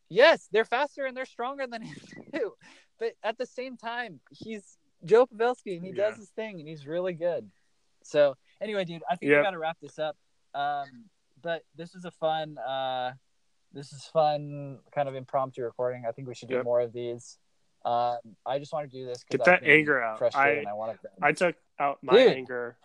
Yes, 0.09 0.47
they're 0.51 0.65
faster 0.65 1.05
and 1.05 1.15
they're 1.17 1.25
stronger 1.25 1.65
than 1.67 1.81
him 1.89 1.95
too. 2.33 2.53
But 2.99 3.13
at 3.23 3.37
the 3.37 3.45
same 3.45 3.77
time, 3.77 4.19
he's 4.31 4.77
Joe 5.03 5.25
Pavelski 5.25 5.75
and 5.77 5.85
he 5.85 5.91
does 5.91 6.15
his 6.17 6.29
thing 6.29 6.59
and 6.59 6.67
he's 6.67 6.85
really 6.87 7.13
good. 7.13 7.49
So 8.03 8.35
anyway, 8.61 8.85
dude, 8.85 9.01
I 9.09 9.15
think 9.15 9.29
Yep. 9.31 9.39
we 9.39 9.43
got 9.43 9.51
to 9.51 9.59
wrap 9.59 9.77
this 9.81 9.97
up. 9.99 10.15
Um, 10.53 11.05
but 11.41 11.63
this 11.75 11.93
was 11.93 12.05
a 12.05 12.11
fun. 12.11 12.57
Uh, 12.57 13.13
this 13.73 13.91
is 13.93 14.05
fun, 14.05 14.79
kind 14.93 15.09
of 15.09 15.15
impromptu 15.15 15.63
recording. 15.63 16.05
I 16.07 16.11
think 16.11 16.27
we 16.27 16.35
should 16.35 16.49
do 16.49 16.55
Yep. 16.55 16.63
more 16.65 16.79
of 16.81 16.93
these. 16.93 17.37
Um, 17.85 18.17
I 18.45 18.57
just 18.59 18.73
want 18.73 18.89
to 18.91 18.97
do 18.97 19.05
this. 19.05 19.23
Get 19.29 19.45
that 19.45 19.63
anger 19.63 20.01
out. 20.01 20.21
I- 20.35 20.63
I. 20.67 20.95
I 21.21 21.31
took 21.33 21.55
out 21.79 21.99
my 22.01 22.13
Dude. 22.13 22.33
anger. 22.33 22.77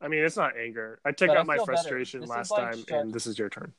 I 0.00 0.08
mean, 0.08 0.24
it's 0.24 0.36
not 0.36 0.56
anger. 0.56 1.00
I 1.04 1.12
took 1.12 1.28
But 1.28 1.36
I 1.36 1.40
out 1.40 1.46
my 1.46 1.58
frustration 1.58 2.22
last 2.22 2.50
like 2.50 2.62
time, 2.70 2.78
shark- 2.86 2.90
and 2.90 3.12
this 3.12 3.26
is 3.26 3.38
your 3.38 3.48
turn. 3.50 3.72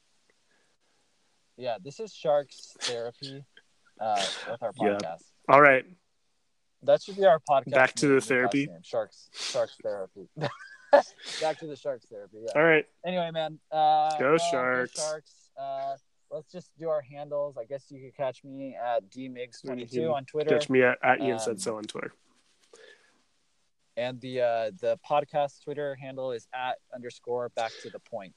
Yeah, 1.58 1.78
this 1.84 2.00
is 2.00 2.14
Sharks 2.14 2.76
therapy 2.82 3.44
uh, 4.00 4.26
with 4.50 4.64
our 4.64 4.72
Yeah. 4.80 4.98
podcast. 4.98 5.24
All 5.50 5.62
right. 5.62 5.86
That 6.84 7.02
should 7.02 7.18
be 7.18 7.26
our 7.26 7.40
podcast. 7.50 7.72
Back 7.72 7.94
to 7.96 8.08
the 8.08 8.22
therapy. 8.22 8.70
Sharks, 8.84 9.30
Sharks 9.34 9.76
therapy. 9.84 10.30
Back 11.42 11.58
to 11.60 11.68
the 11.68 11.76
Sharks 11.76 12.06
therapy. 12.06 12.38
Yeah. 12.42 12.52
All 12.56 12.64
right. 12.64 12.86
Anyway, 13.06 13.30
man. 13.32 13.60
Uh, 13.72 14.18
Go 14.18 14.30
well, 14.32 14.38
Sharks. 14.52 14.96
Sharks. 15.00 15.50
Uh, 15.60 15.96
let's 16.32 16.52
just 16.52 16.70
do 16.78 16.90
our 16.90 17.02
handles. 17.02 17.58
I 17.58 17.66
guess 17.66 17.86
you 17.90 18.00
could 18.02 18.16
catch 18.16 18.44
me 18.44 18.76
at 18.76 19.10
dmigs22 19.10 20.14
on 20.14 20.26
Twitter, 20.26 20.50
Catch 20.52 20.70
me 20.70 20.84
at, 20.84 20.98
at 21.04 21.20
Ian 21.22 21.34
Um, 21.34 21.40
said 21.40 21.62
so 21.62 21.78
on 21.78 21.84
Twitter. 21.84 22.14
and 23.98 24.20
the 24.22 24.42
uh, 24.42 24.72
the 24.80 24.98
podcast 25.10 25.64
Twitter 25.64 25.96
handle 25.96 26.32
is 26.32 26.48
at 26.54 26.78
underscore 26.94 27.50
back 27.50 27.72
to 27.84 27.90
the 27.90 28.00
point. 28.00 28.36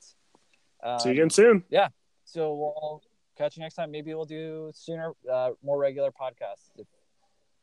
Um, 0.82 0.98
See 0.98 1.10
you 1.10 1.14
again 1.14 1.30
soon. 1.30 1.64
Yeah. 1.70 1.88
So 2.24 2.54
we'll 2.54 3.02
catch 3.36 3.56
you 3.56 3.62
next 3.62 3.74
time. 3.74 3.90
Maybe 3.90 4.14
we'll 4.14 4.24
do 4.24 4.70
sooner, 4.74 5.12
uh, 5.30 5.50
more 5.62 5.78
regular 5.78 6.10
podcasts 6.10 6.70
if 6.76 6.86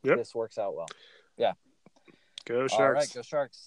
Yep. 0.03 0.17
this 0.17 0.33
works 0.35 0.57
out 0.57 0.75
well. 0.75 0.87
Yeah. 1.37 1.53
Go 2.45 2.67
Sharks. 2.67 2.95
right, 2.99 3.13
go 3.13 3.21
Sharks. 3.21 3.57